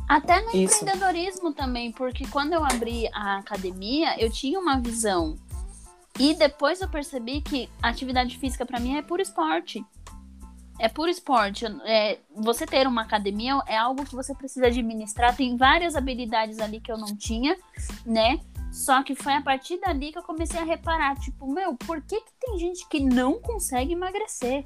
[0.07, 0.83] Até no Isso.
[0.83, 5.37] empreendedorismo também, porque quando eu abri a academia, eu tinha uma visão.
[6.17, 9.85] E depois eu percebi que a atividade física pra mim é puro esporte.
[10.79, 11.65] É puro esporte.
[11.85, 15.35] É, você ter uma academia é algo que você precisa administrar.
[15.35, 17.57] Tem várias habilidades ali que eu não tinha,
[18.05, 18.39] né?
[18.71, 22.19] Só que foi a partir dali que eu comecei a reparar, tipo, meu, por que,
[22.19, 24.65] que tem gente que não consegue emagrecer?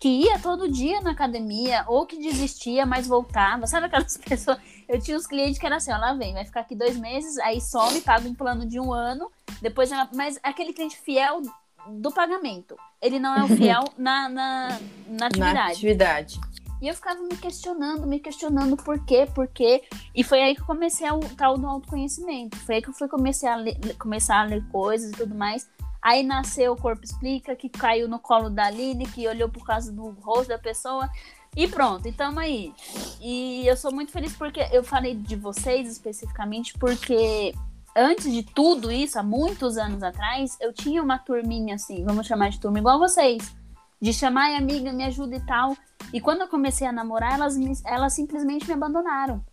[0.00, 3.66] Que ia todo dia na academia, ou que desistia, mas voltava.
[3.68, 4.58] Sabe aquelas pessoas?
[4.88, 7.38] Eu tinha uns clientes que era assim, ó, lá vem, vai ficar aqui dois meses,
[7.38, 9.30] aí some, paga um plano de um ano,
[9.60, 10.08] depois ela.
[10.14, 11.42] Mas aquele cliente fiel
[11.86, 12.76] do pagamento.
[13.00, 14.78] Ele não é o fiel na, na, na
[15.18, 15.72] Na atividade.
[15.72, 16.40] atividade.
[16.80, 19.82] E eu ficava me questionando, me questionando por quê, por quê.
[20.14, 22.56] E foi aí que eu comecei o tal do autoconhecimento.
[22.56, 25.68] Foi aí que eu fui comecei a ler, começar a ler coisas e tudo mais.
[26.02, 29.92] Aí nasceu o Corpo Explica, que caiu no colo da Aline, que olhou por causa
[29.92, 31.08] do rosto da pessoa.
[31.56, 32.72] E pronto, e tamo aí.
[33.20, 37.52] E eu sou muito feliz porque eu falei de vocês especificamente, porque
[37.94, 42.50] antes de tudo isso, há muitos anos atrás, eu tinha uma turminha assim, vamos chamar
[42.50, 43.52] de turma igual vocês.
[44.00, 45.76] De chamar e amiga, me ajuda e tal.
[46.12, 49.44] E quando eu comecei a namorar, elas, me- elas simplesmente me abandonaram.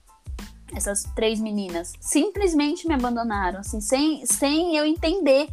[0.73, 1.93] Essas três meninas.
[1.99, 5.49] Simplesmente me abandonaram, assim, sem, sem eu entender.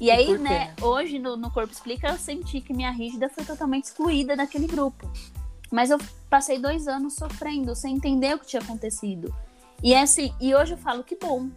[0.00, 3.84] E aí, né, hoje no, no Corpo Explica, eu senti que minha rígida foi totalmente
[3.84, 5.10] excluída daquele grupo.
[5.70, 9.34] Mas eu passei dois anos sofrendo, sem entender o que tinha acontecido.
[9.82, 11.48] E é assim, e hoje eu falo que bom.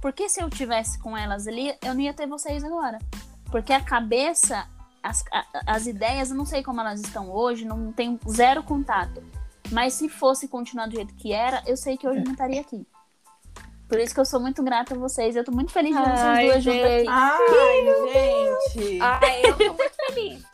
[0.00, 2.98] Porque se eu tivesse com elas ali, eu não ia ter vocês agora.
[3.50, 4.68] Porque a cabeça,
[5.02, 5.24] as,
[5.66, 9.22] as ideias, eu não sei como elas estão hoje, não tenho zero contato.
[9.70, 12.86] Mas se fosse continuar do jeito que era, eu sei que hoje não estaria aqui.
[13.94, 15.36] Por isso que eu sou muito grata a vocês.
[15.36, 17.06] Eu tô muito feliz de ver vocês duas juntas aqui.
[17.08, 19.00] Ai, gente.
[19.00, 20.44] Ai, eu tô muito feliz.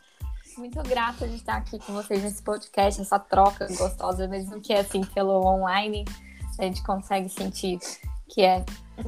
[0.59, 5.03] Muito grata de estar aqui com vocês nesse podcast, essa troca gostosa, mesmo que assim,
[5.05, 6.05] pelo online,
[6.59, 7.78] a gente consegue sentir
[8.28, 8.62] que é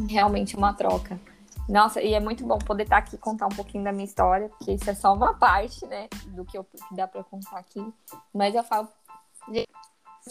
[0.09, 1.21] realmente uma troca.
[1.69, 4.49] Nossa, e é muito bom poder estar aqui e contar um pouquinho da minha história,
[4.49, 7.87] porque isso é só uma parte, né, do que, eu, que dá para contar aqui.
[8.33, 8.89] Mas eu falo,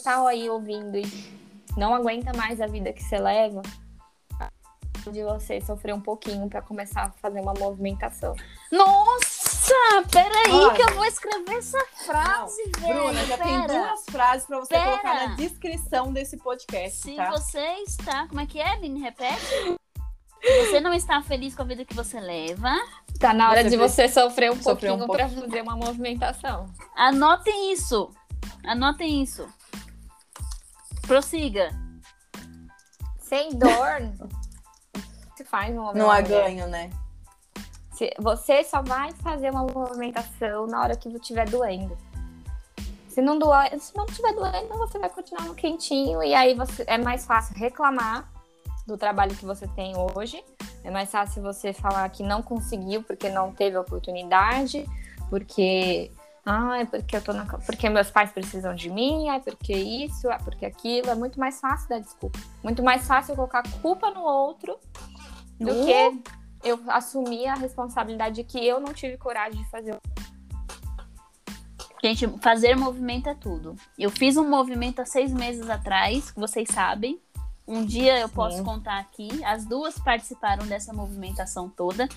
[0.02, 1.04] tá aí ouvindo e
[1.76, 3.62] não aguenta mais a vida que você leva,
[5.10, 8.34] de você sofrer um pouquinho para começar a fazer uma movimentação.
[8.70, 9.74] Nossa,
[10.10, 10.74] peraí Olha.
[10.74, 12.94] que eu vou escrever essa frase, velho.
[12.94, 13.66] Bruna, já tem pera.
[13.88, 14.84] duas frases pra você Pera.
[14.90, 17.30] colocar na descrição desse podcast, Se tá?
[17.30, 18.26] você está.
[18.28, 19.00] Como é que é, Vini?
[19.00, 19.40] Repete.
[20.42, 22.76] Se você não está feliz com a vida que você leva,
[23.20, 26.66] Tá na hora Você de você sofrer um sofrer um pouquinho para fazer uma movimentação.
[26.96, 28.10] anotem isso.
[28.64, 29.46] Anotem isso.
[31.06, 31.70] Prossiga.
[33.20, 34.02] Sem dor,
[35.42, 36.90] se faz uma Não há ganho, né?
[37.92, 41.96] Se- Você só vai fazer uma movimentação na hora que estiver doendo.
[43.08, 46.82] Se não doer, se não estiver doendo, você vai continuar no quentinho e aí você
[46.86, 48.26] é mais fácil reclamar
[48.86, 50.42] do trabalho que você tem hoje.
[50.82, 54.88] É mais fácil você falar que não conseguiu porque não teve oportunidade,
[55.28, 56.10] porque
[56.44, 60.38] ai, porque eu tô na, porque meus pais precisam de mim, ai, porque isso, ai,
[60.42, 62.38] porque aquilo, é muito mais fácil dar desculpa.
[62.64, 64.78] Muito mais fácil colocar culpa no outro
[65.62, 65.84] do Uh.
[65.86, 69.98] que eu assumir a responsabilidade de que eu não tive coragem de fazer.
[72.02, 73.76] Gente, fazer movimento é tudo.
[73.98, 77.20] Eu fiz um movimento há seis meses atrás, que vocês sabem.
[77.66, 78.64] Um dia eu posso Sim.
[78.64, 79.28] contar aqui.
[79.44, 82.08] As duas participaram dessa movimentação toda.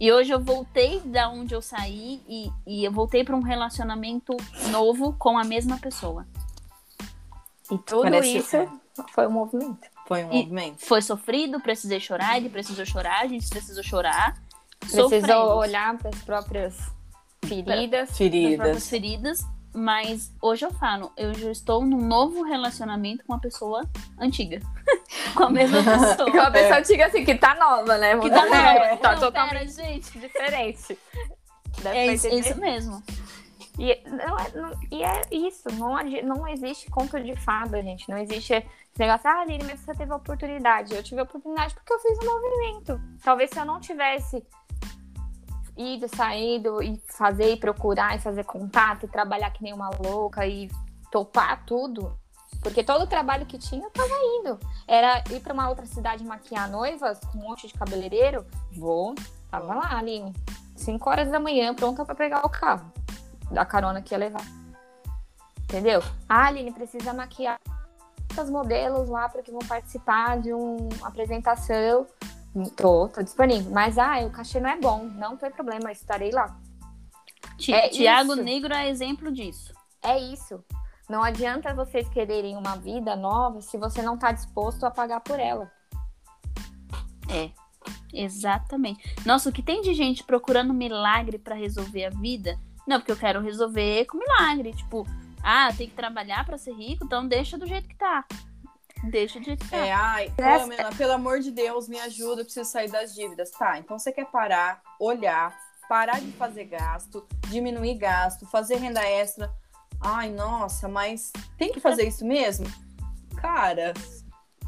[0.00, 4.34] E hoje eu voltei da onde eu saí e, e eu voltei para um relacionamento
[4.70, 6.26] novo com a mesma pessoa.
[7.70, 8.56] E tudo Parece- isso
[9.12, 9.86] foi um movimento.
[10.08, 10.84] Foi um E- movimento.
[10.84, 14.34] Foi sofrido, precisei chorar, ele precisou chorar, a gente precisou chorar.
[14.80, 15.52] Precisou Sofremos.
[15.56, 16.74] olhar para as próprias
[17.44, 17.90] feridas.
[17.90, 18.88] das próprias Feridas.
[18.88, 19.40] feridas,
[19.74, 23.82] mas hoje eu falo, eu já estou num novo relacionamento com uma pessoa
[24.18, 24.60] antiga.
[25.36, 26.30] com a mesma pessoa.
[26.30, 28.16] Com a pessoa antiga assim, que tá nova, né?
[28.18, 28.96] Que tá É, nova.
[28.98, 30.18] Tá Não, totalmente pera, gente.
[30.18, 30.98] diferente.
[31.82, 33.02] Deve É isso, isso mesmo.
[33.78, 38.08] E, não é, não- e é isso, não, não existe conto de fada, gente.
[38.10, 38.66] Não existe esse
[38.98, 40.94] negócio, ah, Aline, mas você teve a oportunidade.
[40.94, 43.00] Eu tive a oportunidade porque eu fiz um movimento.
[43.22, 44.44] Talvez se eu não tivesse
[45.76, 50.44] ido, saído e fazer, e procurar, e fazer contato, e trabalhar que nem uma louca,
[50.44, 50.68] e
[51.12, 52.18] topar tudo.
[52.60, 54.58] Porque todo o trabalho que tinha, eu tava indo.
[54.88, 58.44] Era ir pra uma outra cidade maquiar noivas com um monte de cabeleireiro.
[58.72, 59.14] Vou.
[59.48, 60.34] Tava lá, Aline.
[60.74, 62.92] 5 horas da manhã, pronta pra pegar o carro
[63.50, 64.44] da carona que ia levar.
[65.62, 66.00] Entendeu?
[66.28, 67.60] Ah, Aline, precisa maquiar
[68.40, 72.06] os modelos lá para que vão participar de uma apresentação.
[72.76, 73.70] Tô, tô disponível.
[73.72, 75.04] Mas, ah, o cachê não é bom.
[75.04, 76.56] Não tem problema, estarei lá.
[77.56, 78.42] Ti- É Tiago isso.
[78.42, 79.72] Negro é exemplo disso.
[80.02, 80.64] É isso.
[81.08, 85.38] Não adianta vocês quererem uma vida nova se você não tá disposto a pagar por
[85.40, 85.70] ela.
[87.30, 87.50] É.
[88.12, 89.02] Exatamente.
[89.26, 92.58] Nossa, o que tem de gente procurando milagre pra resolver a vida?
[92.88, 94.72] Não, porque eu quero resolver com milagre.
[94.72, 95.06] Tipo,
[95.42, 98.24] ah, tem que trabalhar pra ser rico, então deixa do jeito que tá.
[99.04, 99.76] Deixa do jeito que tá.
[99.76, 103.50] É, ai, Pamela, pelo amor de Deus, me ajuda, eu preciso sair das dívidas.
[103.50, 105.54] Tá, então você quer parar, olhar,
[105.86, 109.52] parar de fazer gasto, diminuir gasto, fazer renda extra.
[110.00, 112.66] Ai, nossa, mas tem que fazer isso mesmo?
[113.36, 113.92] Cara,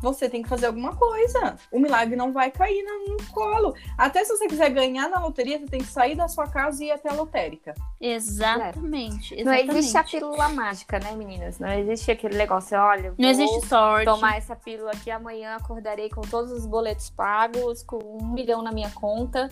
[0.01, 1.57] você tem que fazer alguma coisa.
[1.70, 3.74] O milagre não vai cair no, no colo.
[3.96, 6.88] Até se você quiser ganhar na loteria, você tem que sair da sua casa e
[6.88, 7.74] ir até a lotérica.
[8.01, 9.34] Exatamente.
[9.44, 9.78] Não exatamente.
[9.78, 11.59] existe a pílula mágica, né, meninas?
[11.59, 14.05] Não existe aquele negócio, olha, Não vou existe sorte.
[14.05, 18.72] tomar essa pílula aqui amanhã, acordarei com todos os boletos pagos, com um milhão na
[18.72, 19.48] minha conta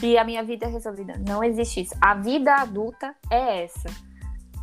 [0.00, 1.14] e a minha vida é resolvida.
[1.26, 1.94] Não existe isso.
[2.00, 3.88] A vida adulta é essa: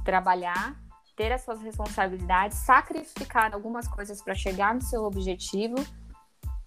[0.03, 0.75] trabalhar,
[1.19, 5.75] ter as suas responsabilidades, sacrificar algumas coisas para chegar no seu objetivo.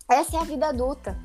[0.06, 1.18] Essa é a vida adulta.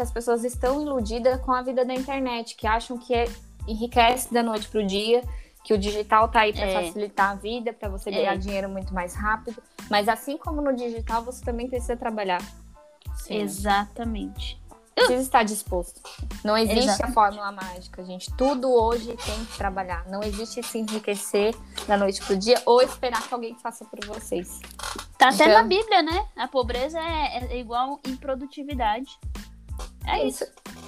[0.00, 3.28] As pessoas estão iludidas com a vida da internet, que acham que é-
[3.68, 5.22] enriquece da noite pro dia,
[5.62, 6.72] que o digital tá aí para É.
[6.86, 8.12] facilitar a vida, para você É.
[8.14, 9.62] ganhar dinheiro muito mais rápido.
[9.90, 12.40] Mas assim como no digital, você também precisa trabalhar.
[13.28, 14.58] Exatamente.
[14.96, 16.00] Precisa estar disposto.
[16.42, 17.10] Não existe Exatamente.
[17.10, 18.32] a fórmula mágica, gente.
[18.34, 20.06] Tudo hoje tem que trabalhar.
[20.08, 21.54] Não existe se enriquecer
[21.86, 24.60] da noite pro dia ou esperar que alguém faça por vocês.
[25.18, 26.26] Tá até Então- na Bíblia, né?
[26.34, 29.18] A pobreza é, é igual improdutividade.
[30.06, 30.44] É isso.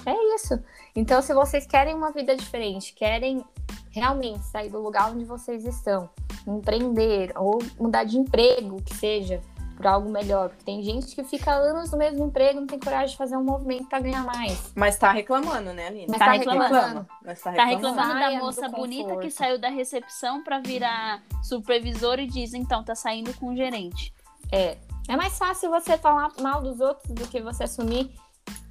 [0.07, 0.59] É isso.
[0.97, 3.45] Então, se vocês querem uma vida diferente, querem
[3.91, 6.09] realmente sair do lugar onde vocês estão,
[6.47, 9.43] empreender ou mudar de emprego, que seja,
[9.79, 10.49] por algo melhor.
[10.49, 13.45] Porque tem gente que fica anos no mesmo emprego, não tem coragem de fazer um
[13.45, 14.73] movimento para ganhar mais.
[14.75, 16.07] Mas tá reclamando, né, Aline?
[16.09, 16.75] Mas Tá tá reclamando.
[16.75, 17.09] reclamando.
[17.25, 17.87] Mas tá Tá reclamando.
[17.89, 22.55] reclamando Saia da do moça bonita que saiu da recepção pra virar supervisor e diz,
[22.55, 24.13] então, tá saindo com o gerente.
[24.51, 24.77] É.
[25.09, 28.11] É mais fácil você falar mal dos outros do que você assumir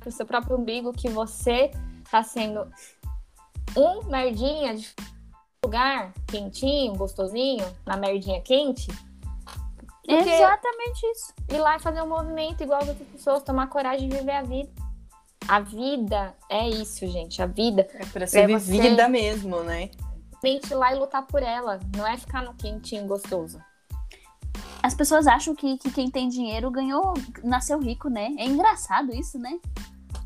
[0.01, 1.71] pro seu próprio umbigo que você
[2.11, 2.69] tá sendo
[3.77, 4.93] um merdinha de
[5.63, 8.87] lugar quentinho, gostosinho, na merdinha quente.
[10.07, 11.33] Porque- Exatamente isso.
[11.49, 14.41] ir lá e fazer um movimento igual as outras pessoas, tomar coragem de viver a
[14.43, 14.71] vida.
[15.47, 17.41] A vida é isso, gente.
[17.41, 19.89] A vida É pra ser É você- vivida mesmo, né?
[20.43, 21.79] é ir lá e lutar por ela.
[21.95, 23.59] Não é ficar no quentinho gostoso.
[24.81, 28.33] As pessoas acham que, que quem tem dinheiro ganhou, nasceu rico, né?
[28.37, 29.59] É engraçado isso, né?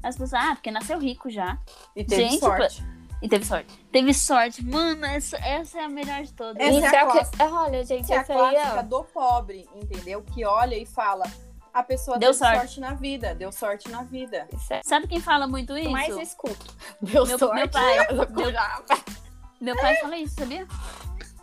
[0.04, 1.58] As pessoas, ah, porque nasceu rico já.
[1.96, 2.84] E teve Gente, sorte.
[3.22, 3.72] E teve sorte.
[3.92, 4.66] Teve sorte.
[4.66, 6.58] Mano, essa, essa é a melhor de todas.
[6.62, 7.38] Essa Isso é a é o clássica.
[7.48, 7.54] que...
[7.54, 8.84] Olha, gente, Essa é a essa aí clássica é...
[8.84, 10.24] do pobre, entendeu?
[10.24, 11.26] Que olha e fala:
[11.74, 12.58] a pessoa Deu sorte.
[12.58, 12.80] sorte.
[12.80, 14.48] na vida, deu sorte na vida.
[14.72, 15.92] É Sabe quem fala muito isso?
[15.92, 16.66] mais escuto.
[17.02, 17.56] Deu Meu- sorte.
[17.56, 18.54] meu pai- eu meu-
[19.62, 20.68] Meu pai fala isso, sabia?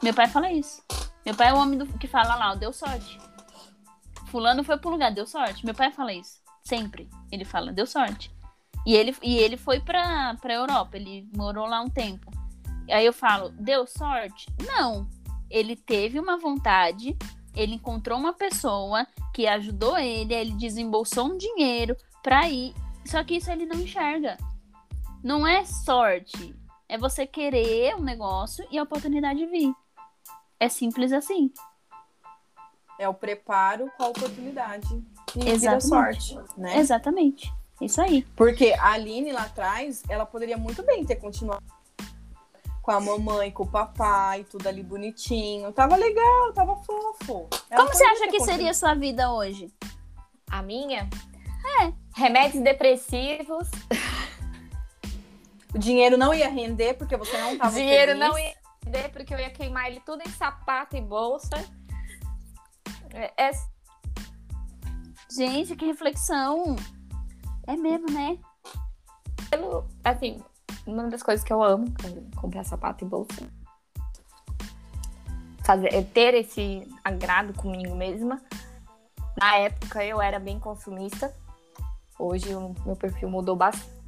[0.03, 0.83] Meu pai fala isso.
[1.25, 3.19] Meu pai é o homem do, que fala lá, ó, deu sorte.
[4.31, 5.65] Fulano foi pro lugar, deu sorte.
[5.65, 6.41] Meu pai fala isso.
[6.65, 7.09] Sempre.
[7.31, 8.31] Ele fala, deu sorte.
[8.89, 12.31] E ele, e ele foi pra, pra Europa, ele morou lá um tempo.
[12.91, 14.47] Aí eu falo, deu sorte?
[14.67, 15.07] Não.
[15.51, 17.15] Ele teve uma vontade,
[17.55, 22.73] ele encontrou uma pessoa que ajudou ele, ele desembolsou um dinheiro pra ir.
[23.05, 24.39] Só que isso ele não enxerga.
[25.23, 26.57] Não é sorte.
[26.89, 29.71] É você querer um negócio e a oportunidade vir.
[30.59, 31.53] É simples assim.
[32.99, 34.89] É o preparo com a oportunidade.
[35.37, 35.87] E Exatamente.
[36.33, 36.79] sorte, né?
[36.79, 37.53] Exatamente.
[37.81, 38.23] Isso aí.
[38.37, 41.63] Porque a Aline lá atrás, ela poderia muito bem ter continuado
[42.83, 45.71] com a mamãe, com o papai, tudo ali bonitinho.
[45.73, 47.47] Tava legal, tava fofo.
[47.71, 48.51] Ela Como você acha que continuado.
[48.51, 49.71] seria a sua vida hoje?
[50.51, 51.09] A minha?
[51.83, 51.93] É.
[52.15, 53.69] Remédios depressivos.
[55.75, 58.27] O dinheiro não ia render porque você não tava dinheiro feliz.
[58.27, 61.63] não ia perder porque eu ia queimar ele tudo em sapato e bolsa.
[63.13, 63.51] É, é
[65.31, 66.75] Gente, que reflexão.
[67.69, 68.39] É mesmo, né?
[70.03, 70.43] assim,
[70.87, 71.87] uma das coisas que eu amo
[72.35, 73.47] comprar sapato e bolsa.
[75.63, 78.41] Fazer, é ter esse agrado comigo mesma.
[79.39, 81.31] Na época eu era bem consumista.
[82.19, 83.99] Hoje o meu perfil mudou bastante.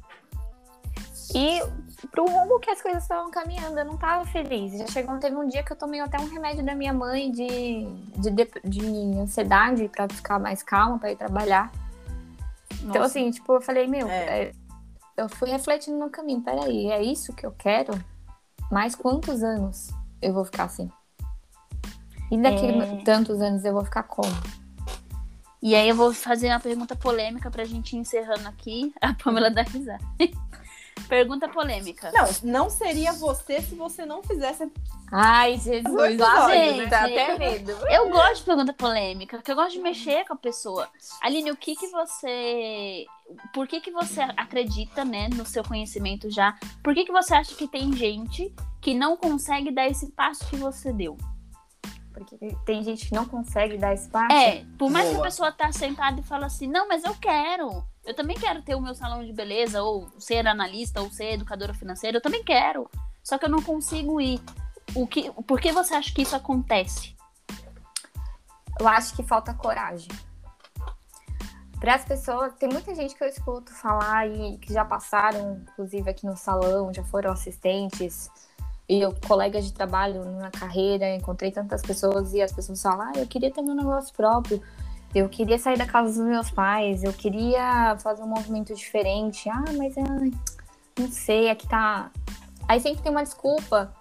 [1.35, 1.61] E
[2.07, 4.77] pro rumo que as coisas estavam caminhando, eu não tava feliz.
[4.77, 7.85] Já chegou, teve um dia que eu tomei até um remédio da minha mãe de,
[8.17, 8.31] de,
[8.65, 8.85] de
[9.19, 11.71] ansiedade pra ficar mais calma, pra ir trabalhar.
[12.83, 14.43] Então, assim, tipo, eu falei, meu, É.
[14.43, 14.51] é,
[15.17, 17.93] eu fui refletindo no caminho, peraí, é isso que eu quero?
[18.71, 19.89] Mais quantos anos
[20.21, 20.89] eu vou ficar assim?
[22.31, 23.03] E daqui É.
[23.03, 24.31] tantos anos eu vou ficar como?
[25.61, 28.91] E aí eu vou fazer uma pergunta polêmica pra gente ir encerrando aqui.
[29.01, 30.03] A Pamela dá risada.
[31.07, 32.11] Pergunta polêmica.
[32.11, 34.71] Não, não seria você se você não fizesse.
[35.11, 37.23] Ai, Jesus, lá vem, episódios, dá né?
[37.23, 37.71] até medo.
[37.89, 40.89] Eu gosto de pergunta polêmica, porque eu gosto de mexer com a pessoa.
[41.21, 43.05] Aline, o que que você...
[43.53, 46.57] Por que que você acredita, né, no seu conhecimento já?
[46.83, 50.55] Por que que você acha que tem gente que não consegue dar esse passo que
[50.55, 51.17] você deu?
[52.13, 54.33] Porque tem gente que não consegue dar espaço.
[54.33, 55.25] É, por mais que a Boa.
[55.25, 57.83] pessoa tá sentada e fala assim, não, mas eu quero.
[58.05, 61.73] Eu também quero ter o meu salão de beleza, ou ser analista, ou ser educadora
[61.73, 62.89] financeira, eu também quero.
[63.23, 64.41] Só que eu não consigo ir.
[64.95, 67.15] O que, por que você acha que isso acontece?
[68.79, 70.09] Eu acho que falta coragem.
[71.79, 76.09] Para as pessoas, tem muita gente que eu escuto falar e que já passaram, inclusive
[76.09, 78.29] aqui no salão, já foram assistentes
[78.91, 83.19] e eu, colegas de trabalho na carreira, encontrei tantas pessoas e as pessoas falam: ah,
[83.19, 84.61] eu queria ter meu negócio próprio,
[85.13, 89.49] eu queria sair da casa dos meus pais, eu queria fazer um movimento diferente.
[89.49, 90.31] Ah, mas ai,
[90.97, 92.11] não sei, aqui tá.
[92.67, 93.93] Aí sempre tem uma desculpa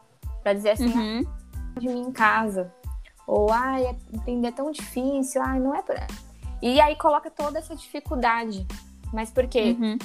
[0.42, 1.26] para dizer assim: Uhum.
[1.78, 2.72] de mim em casa.
[3.26, 6.06] Ou, ai, empreender é tão difícil, ai, não é pra...
[6.60, 8.66] E aí coloca toda essa dificuldade.
[9.12, 9.76] Mas por quê?
[9.78, 9.98] Uhum.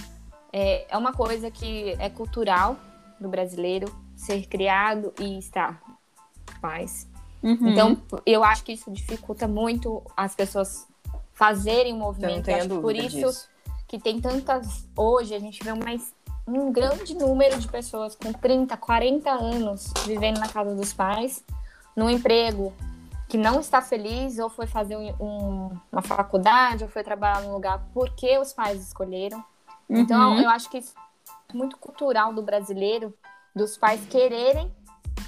[0.54, 2.78] É, é uma coisa que é cultural
[3.20, 5.82] do brasileiro ser criado e estar
[6.62, 7.08] paz.
[7.44, 7.70] Uhum.
[7.70, 10.88] Então, eu acho que isso dificulta muito as pessoas
[11.36, 12.50] fazerem um não movimento.
[12.50, 13.50] Eu por isso disso.
[13.88, 14.88] que tem tantas.
[14.98, 16.14] Hoje a gente vê mais
[16.48, 21.44] um grande número de pessoas com 30, 40 anos vivendo na casa dos pais,
[21.96, 22.74] num emprego
[23.28, 27.54] que não está feliz, ou foi fazer um, um, uma faculdade, ou foi trabalhar num
[27.54, 29.44] lugar porque os pais escolheram.
[29.90, 29.98] Uhum.
[29.98, 30.94] Então, eu acho que isso
[31.50, 33.14] é muito cultural do brasileiro,
[33.54, 34.74] dos pais quererem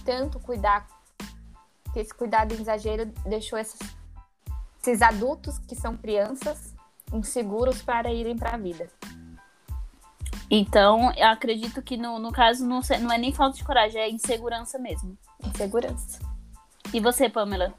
[0.06, 0.88] tanto cuidar,
[1.92, 3.80] que esse cuidado exagero deixou esses,
[4.88, 6.74] esses adultos que são crianças
[7.12, 8.90] inseguros para irem para a vida.
[10.50, 14.10] Então, eu acredito que no, no caso não, não é nem falta de coragem, é
[14.10, 15.18] insegurança mesmo.
[15.44, 16.20] Insegurança.
[16.94, 17.74] E você, Pamela?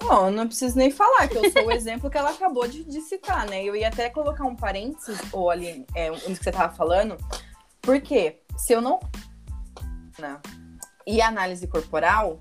[0.00, 3.00] Bom, não preciso nem falar, que eu sou o exemplo que ela acabou de, de
[3.00, 3.64] citar, né?
[3.64, 7.16] Eu ia até colocar um parênteses, ou ali, é, onde que você estava falando,
[7.80, 9.00] porque se eu não.
[10.18, 10.40] Né,
[11.04, 12.38] e análise corporal,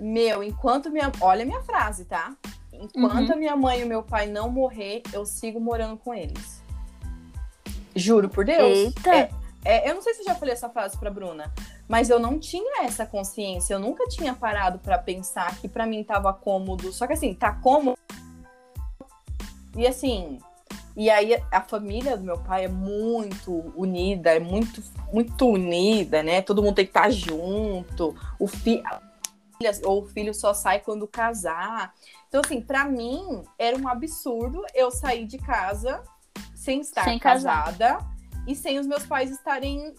[0.00, 1.12] meu, enquanto minha.
[1.20, 2.34] Olha a minha frase, tá?
[2.72, 3.34] Enquanto uhum.
[3.34, 6.62] a minha mãe e o meu pai não morrer, eu sigo morando com eles.
[7.94, 8.78] Juro por Deus.
[8.78, 9.14] Eita!
[9.14, 9.30] É,
[9.64, 11.52] é, eu não sei se eu já falei essa frase pra Bruna,
[11.86, 13.74] mas eu não tinha essa consciência.
[13.74, 16.92] Eu nunca tinha parado para pensar que para mim tava cômodo.
[16.92, 17.98] Só que assim, tá cômodo.
[19.76, 20.38] E assim,
[20.96, 24.82] e aí a família do meu pai é muito unida, é muito,
[25.12, 26.40] muito unida, né?
[26.40, 28.14] Todo mundo tem que estar tá junto.
[28.38, 28.82] O filho
[29.84, 31.94] ou o filho só sai quando casar.
[32.28, 36.02] Então assim, para mim era um absurdo eu sair de casa
[36.54, 37.98] sem estar sem casada
[38.46, 39.94] e sem os meus pais estarem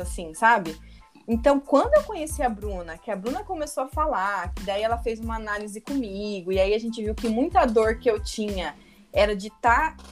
[0.00, 0.78] assim, sabe?
[1.26, 4.98] Então, quando eu conheci a Bruna, que a Bruna começou a falar, que daí ela
[4.98, 8.74] fez uma análise comigo, e aí a gente viu que muita dor que eu tinha
[9.12, 10.04] era de estar tá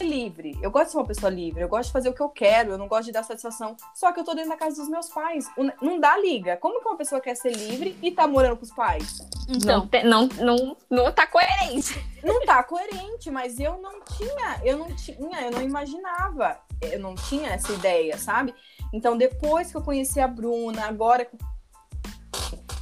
[0.00, 0.58] livre.
[0.62, 2.72] Eu gosto de ser uma pessoa livre, eu gosto de fazer o que eu quero,
[2.72, 3.76] eu não gosto de dar satisfação.
[3.94, 5.48] Só que eu tô dentro da casa dos meus pais.
[5.80, 6.56] Não dá liga.
[6.56, 9.26] Como que uma pessoa quer ser livre e tá morando com os pais?
[9.48, 12.04] Então, não, não, não, não tá coerente.
[12.22, 17.14] Não tá coerente, mas eu não tinha, eu não tinha, eu não imaginava, eu não
[17.14, 18.54] tinha essa ideia, sabe?
[18.92, 21.28] Então, depois que eu conheci a Bruna, agora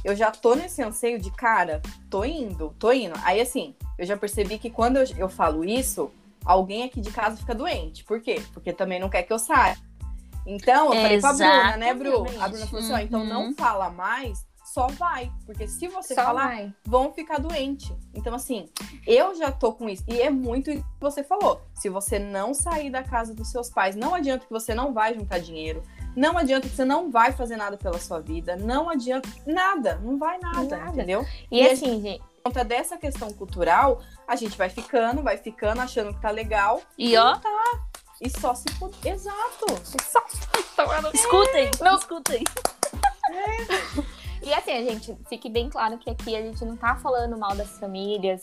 [0.03, 3.15] eu já tô nesse anseio de, cara, tô indo, tô indo.
[3.23, 6.11] Aí, assim, eu já percebi que quando eu, eu falo isso,
[6.45, 8.03] alguém aqui de casa fica doente.
[8.03, 8.41] Por quê?
[8.53, 9.77] Porque também não quer que eu saia.
[10.45, 12.25] Então, eu falei pra Bruna, né, Bru?
[12.39, 13.55] A Bruna falou assim: ó, então não uhum.
[13.55, 15.31] fala mais, só vai.
[15.45, 16.73] Porque se você só falar, vai.
[16.85, 17.91] vão ficar doentes.
[18.13, 18.69] Então, assim,
[19.07, 20.03] eu já tô com isso.
[20.07, 21.61] E é muito isso que você falou.
[21.73, 25.15] Se você não sair da casa dos seus pais, não adianta que você não vai
[25.15, 25.81] juntar dinheiro.
[26.15, 28.55] Não adianta que você não vai fazer nada pela sua vida.
[28.55, 29.95] Não adianta nada.
[30.03, 30.91] Não vai nada, nada.
[30.91, 31.25] entendeu?
[31.51, 36.13] E, e assim, gente conta dessa questão cultural, a gente vai ficando, vai ficando, achando
[36.13, 36.81] que tá legal.
[36.97, 37.35] E ó.
[37.37, 37.49] Tá.
[38.21, 39.13] E só se puder.
[39.13, 39.65] Exato.
[39.83, 40.45] Só se
[41.13, 42.43] Escutem, não escutem.
[43.31, 44.15] É.
[44.45, 47.79] E assim, gente, fique bem claro que aqui a gente não tá falando mal das
[47.79, 48.41] famílias,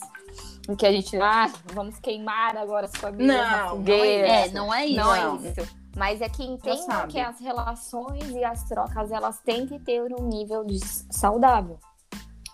[0.77, 4.27] que a gente, ah, vamos queimar agora as famílias não, na fogueira.
[4.27, 4.95] Não é, não é isso.
[4.97, 5.75] Não é isso.
[5.95, 10.27] Mas é que entenda que as relações e as trocas, elas têm que ter um
[10.27, 11.79] nível de saudável.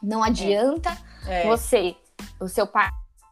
[0.04, 1.48] Não adianta é.
[1.48, 1.96] você,
[2.40, 2.90] o seu pai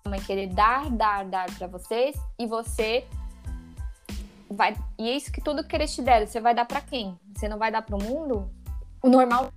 [0.09, 3.05] vai querer dar, dar, dar para vocês e você
[4.49, 7.19] vai e é isso que tudo que eles te deram, você vai dar para quem?
[7.35, 8.49] Você não vai dar para o mundo?
[9.03, 9.51] O normal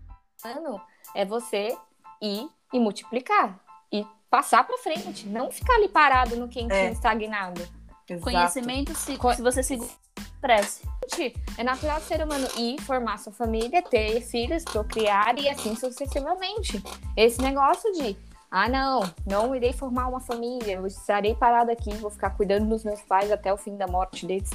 [1.14, 1.76] é você
[2.20, 3.58] ir e multiplicar
[3.92, 6.92] e passar para frente, não ficar ali parado no quentinho é.
[6.92, 7.60] estagnado.
[8.08, 8.24] Exato.
[8.24, 9.88] Conhecimento se, se você seguir
[10.40, 10.82] prece.
[11.58, 16.82] É natural ser humano ir formar sua família, ter filhos, procriar e assim sucessivamente.
[17.16, 18.16] Esse negócio de,
[18.50, 22.82] ah, não, não irei formar uma família, eu estarei parada aqui, vou ficar cuidando dos
[22.82, 24.50] meus pais até o fim da morte deles.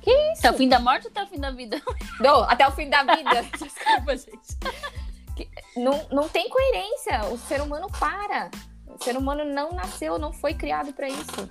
[0.00, 0.40] Que isso?
[0.40, 1.80] Até o fim da morte ou até o fim da vida?
[2.20, 3.42] Não, até o fim da vida.
[3.58, 5.48] Desculpa, gente.
[5.76, 7.26] Não, não tem coerência.
[7.32, 8.50] O ser humano para.
[8.88, 11.48] O ser humano não nasceu, não foi criado para isso.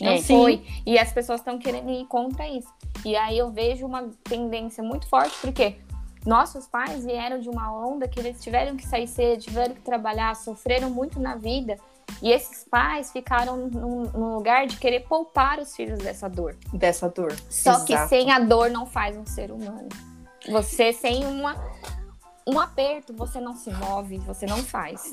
[0.00, 0.56] Não é, foi.
[0.56, 0.82] Sim.
[0.86, 2.72] E as pessoas estão querendo ir contra isso.
[3.04, 5.76] E aí eu vejo uma tendência muito forte, porque
[6.28, 10.36] nossos pais vieram de uma onda que eles tiveram que sair cedo, tiveram que trabalhar,
[10.36, 11.78] sofreram muito na vida.
[12.20, 16.54] E esses pais ficaram no lugar de querer poupar os filhos dessa dor.
[16.72, 17.32] Dessa dor.
[17.48, 17.86] Só Exato.
[17.86, 19.88] que sem a dor não faz um ser humano.
[20.50, 21.56] Você sem uma,
[22.46, 25.10] um aperto, você não se move, você não faz.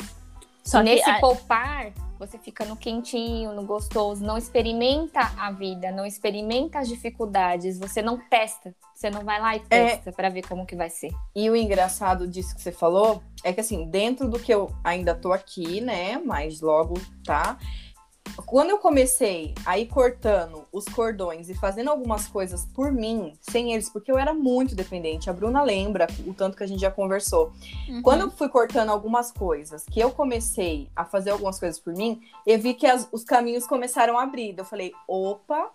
[0.65, 1.19] Só nesse a...
[1.19, 7.79] poupar, você fica no quentinho, no gostoso, não experimenta a vida, não experimenta as dificuldades,
[7.79, 9.61] você não testa, você não vai lá e é.
[9.61, 10.13] testa é...
[10.13, 11.11] para ver como que vai ser.
[11.35, 15.13] E o engraçado disso que você falou é que assim, dentro do que eu ainda
[15.13, 17.57] tô aqui, né, mas logo tá,
[18.45, 23.73] quando eu comecei a ir cortando os cordões e fazendo algumas coisas por mim, sem
[23.73, 25.29] eles, porque eu era muito dependente.
[25.29, 27.51] A Bruna lembra o tanto que a gente já conversou.
[27.87, 28.01] Uhum.
[28.01, 32.21] Quando eu fui cortando algumas coisas, que eu comecei a fazer algumas coisas por mim,
[32.45, 34.53] eu vi que as- os caminhos começaram a abrir.
[34.57, 35.71] Eu falei, opa,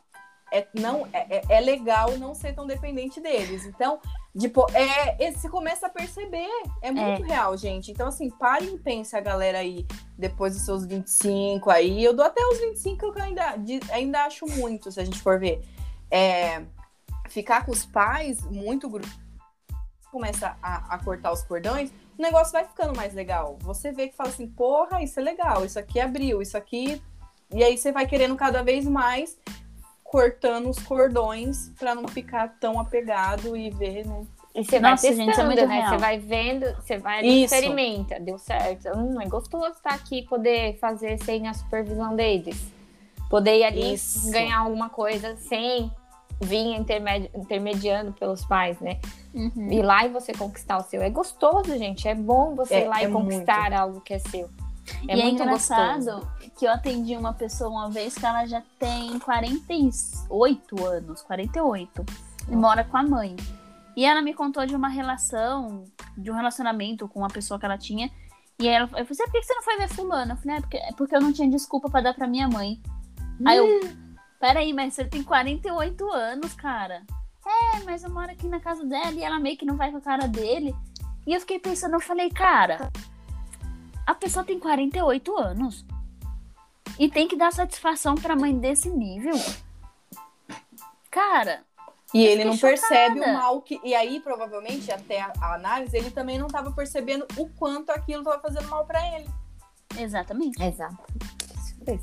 [0.52, 3.64] é, não, é, é- é legal não ser tão dependente deles.
[3.64, 4.00] Então,
[4.38, 6.48] tipo, é, é- você começa a perceber.
[6.82, 7.90] É muito real, gente.
[7.90, 9.86] Então, assim, parem e pensem a galera aí,
[10.18, 12.02] depois dos seus 25 aí.
[12.02, 15.20] Eu dou até os 25 que eu ainda, de- ainda acho muito, se a gente
[15.20, 15.60] for ver.
[16.10, 16.62] É,
[17.28, 18.90] ficar com os pais muito
[20.10, 23.56] começa a, a cortar os cordões, o negócio vai ficando mais legal.
[23.60, 27.00] Você vê que fala assim, porra, isso é legal, isso aqui abriu, isso aqui.
[27.52, 29.38] E aí você vai querendo cada vez mais
[30.10, 34.26] cortando os cordões pra não ficar tão apegado e ver, né?
[34.52, 35.74] E você vai gente, testando, isso é muito né?
[35.76, 35.90] real.
[35.90, 37.54] Você vai vendo, você vai ali, Isso.
[37.54, 38.88] experimenta, deu certo.
[38.98, 42.60] Hum, é gostoso estar aqui poder fazer sem a supervisão deles.
[43.28, 44.28] Poder ir ali Isso.
[44.32, 45.88] ganhar alguma coisa sem
[46.40, 48.98] vir intermedi- intermediando pelos pais, né?
[49.32, 49.70] Uhum.
[49.70, 51.00] Ir lá e você conquistar o seu.
[51.00, 52.08] É gostoso, gente.
[52.08, 54.50] É bom você É- ir lá é e conquistar algo que é seu.
[55.06, 56.28] É e é muito engraçado gostoso.
[56.60, 62.04] Que eu atendi uma pessoa uma vez que ela já tem 48 anos, 48,
[62.50, 63.34] e mora com a mãe.
[63.96, 65.84] E ela me contou de uma relação,
[66.18, 68.10] de um relacionamento com uma pessoa que ela tinha.
[68.58, 70.32] E aí ela, eu falei assim, "Ah, por que você não foi ver fulano?
[70.32, 72.78] Eu falei, é porque, é porque eu não tinha desculpa pra dar pra minha mãe.
[73.46, 73.80] Aí eu,
[74.38, 77.06] peraí, mas você tem 48 anos, cara.
[77.46, 79.96] É, mas eu moro aqui na casa dela e ela meio que não vai com
[79.96, 80.76] a cara dele.
[81.26, 82.90] E eu fiquei pensando, eu falei, cara,
[84.06, 85.86] a pessoa tem 48 anos.
[86.98, 89.34] E tem que dar satisfação pra mãe desse nível.
[91.10, 91.62] Cara,
[92.14, 93.30] E ele não fiquei percebe chocada.
[93.30, 93.80] o mal que.
[93.82, 98.20] E aí, provavelmente, até a, a análise, ele também não estava percebendo o quanto aquilo
[98.22, 99.28] estava fazendo mal pra ele.
[99.98, 100.62] exatamente.
[100.62, 101.02] Exato.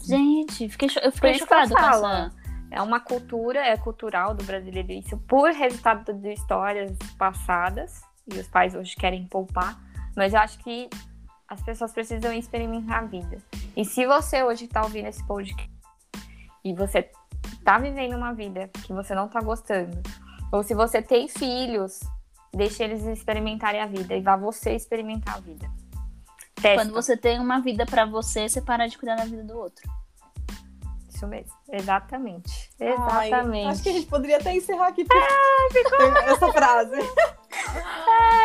[0.05, 2.31] Gente, fiquei, cho- eu fiquei chocada com essa.
[2.71, 8.47] É uma cultura, é cultural do brasileiro isso, por resultado de histórias passadas, e os
[8.47, 9.79] pais hoje querem poupar,
[10.17, 10.89] mas eu acho que
[11.47, 13.37] as pessoas precisam experimentar a vida.
[13.77, 15.71] E se você hoje está ouvindo esse podcast
[16.65, 17.11] e você
[17.63, 20.01] tá vivendo uma vida que você não tá gostando,
[20.51, 21.99] ou se você tem filhos,
[22.51, 25.69] deixe eles experimentarem a vida e vá você experimentar a vida.
[26.55, 26.83] Testa.
[26.83, 29.87] Quando você tem uma vida pra você, você para de cuidar da vida do outro.
[31.07, 31.53] Isso mesmo.
[31.71, 32.71] Exatamente.
[32.81, 33.67] Ai, Exatamente.
[33.67, 35.05] acho que a gente poderia até encerrar aqui
[36.25, 36.97] essa frase.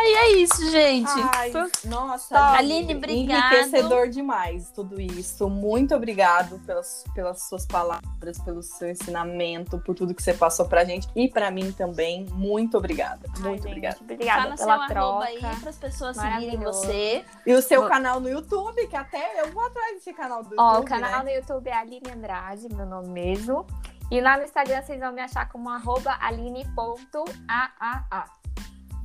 [0.05, 1.09] E é isso, gente.
[1.33, 1.49] Ai,
[1.85, 3.53] nossa, Aline, obrigado.
[3.53, 5.49] Enriquecedor demais tudo isso.
[5.49, 10.83] Muito obrigado pelas, pelas suas palavras, pelo seu ensinamento, por tudo que você passou pra
[10.83, 12.25] gente e pra mim também.
[12.31, 13.21] Muito obrigada.
[13.35, 13.97] Ai, Muito gente, obrigada.
[14.01, 15.25] Obrigada Fala pela troca.
[15.25, 17.23] aí para as pessoas seguirem você.
[17.45, 20.49] E o seu Vou- canal no YouTube, que até eu vou atrás desse canal do
[20.49, 20.59] YouTube.
[20.59, 21.31] Ó, o canal né?
[21.31, 23.65] no YouTube é Aline Andrade, meu nome mesmo.
[24.11, 28.25] E lá no Instagram vocês vão me achar como arroba aline.aaa.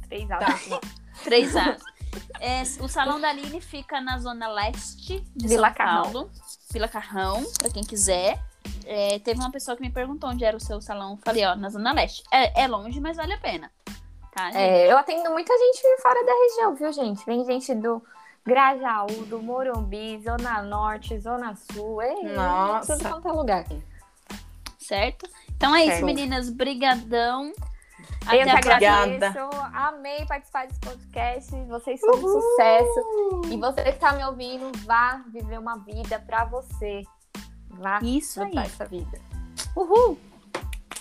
[0.08, 0.36] Três A.
[0.38, 0.58] Tá.
[1.24, 1.82] Três A's.
[2.40, 6.02] É, o Salão da Aline fica na zona leste de Vila São Carrão.
[6.02, 6.30] Paulo.
[6.72, 8.38] Vila Carrão, pra quem quiser.
[8.86, 11.18] É, teve uma pessoa que me perguntou onde era o seu salão.
[11.24, 12.22] Falei, ó, na zona leste.
[12.32, 13.70] É, é longe, mas vale a pena.
[14.34, 14.56] Tá, gente?
[14.56, 17.24] É, eu atendo muita gente fora da região, viu, gente?
[17.26, 18.02] Vem gente do
[18.46, 22.02] Grajaú, do Morumbi, Zona Norte, Zona Sul.
[22.02, 22.96] Ei, Nossa.
[22.96, 23.64] Tudo quanto é lugar.
[24.78, 25.28] Certo?
[25.56, 26.04] Então é isso, Certo.
[26.06, 26.48] meninas.
[26.50, 27.52] Brigadão.
[28.32, 29.38] Eu que agradeço.
[29.72, 31.50] Amei participar desse podcast.
[31.66, 33.42] Vocês são um sucesso.
[33.50, 37.02] E você que tá me ouvindo, vá viver uma vida pra você.
[37.70, 38.56] Vá Isso aí.
[38.58, 39.18] essa vida.
[39.76, 40.18] Uhul.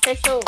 [0.03, 0.39] Fechou.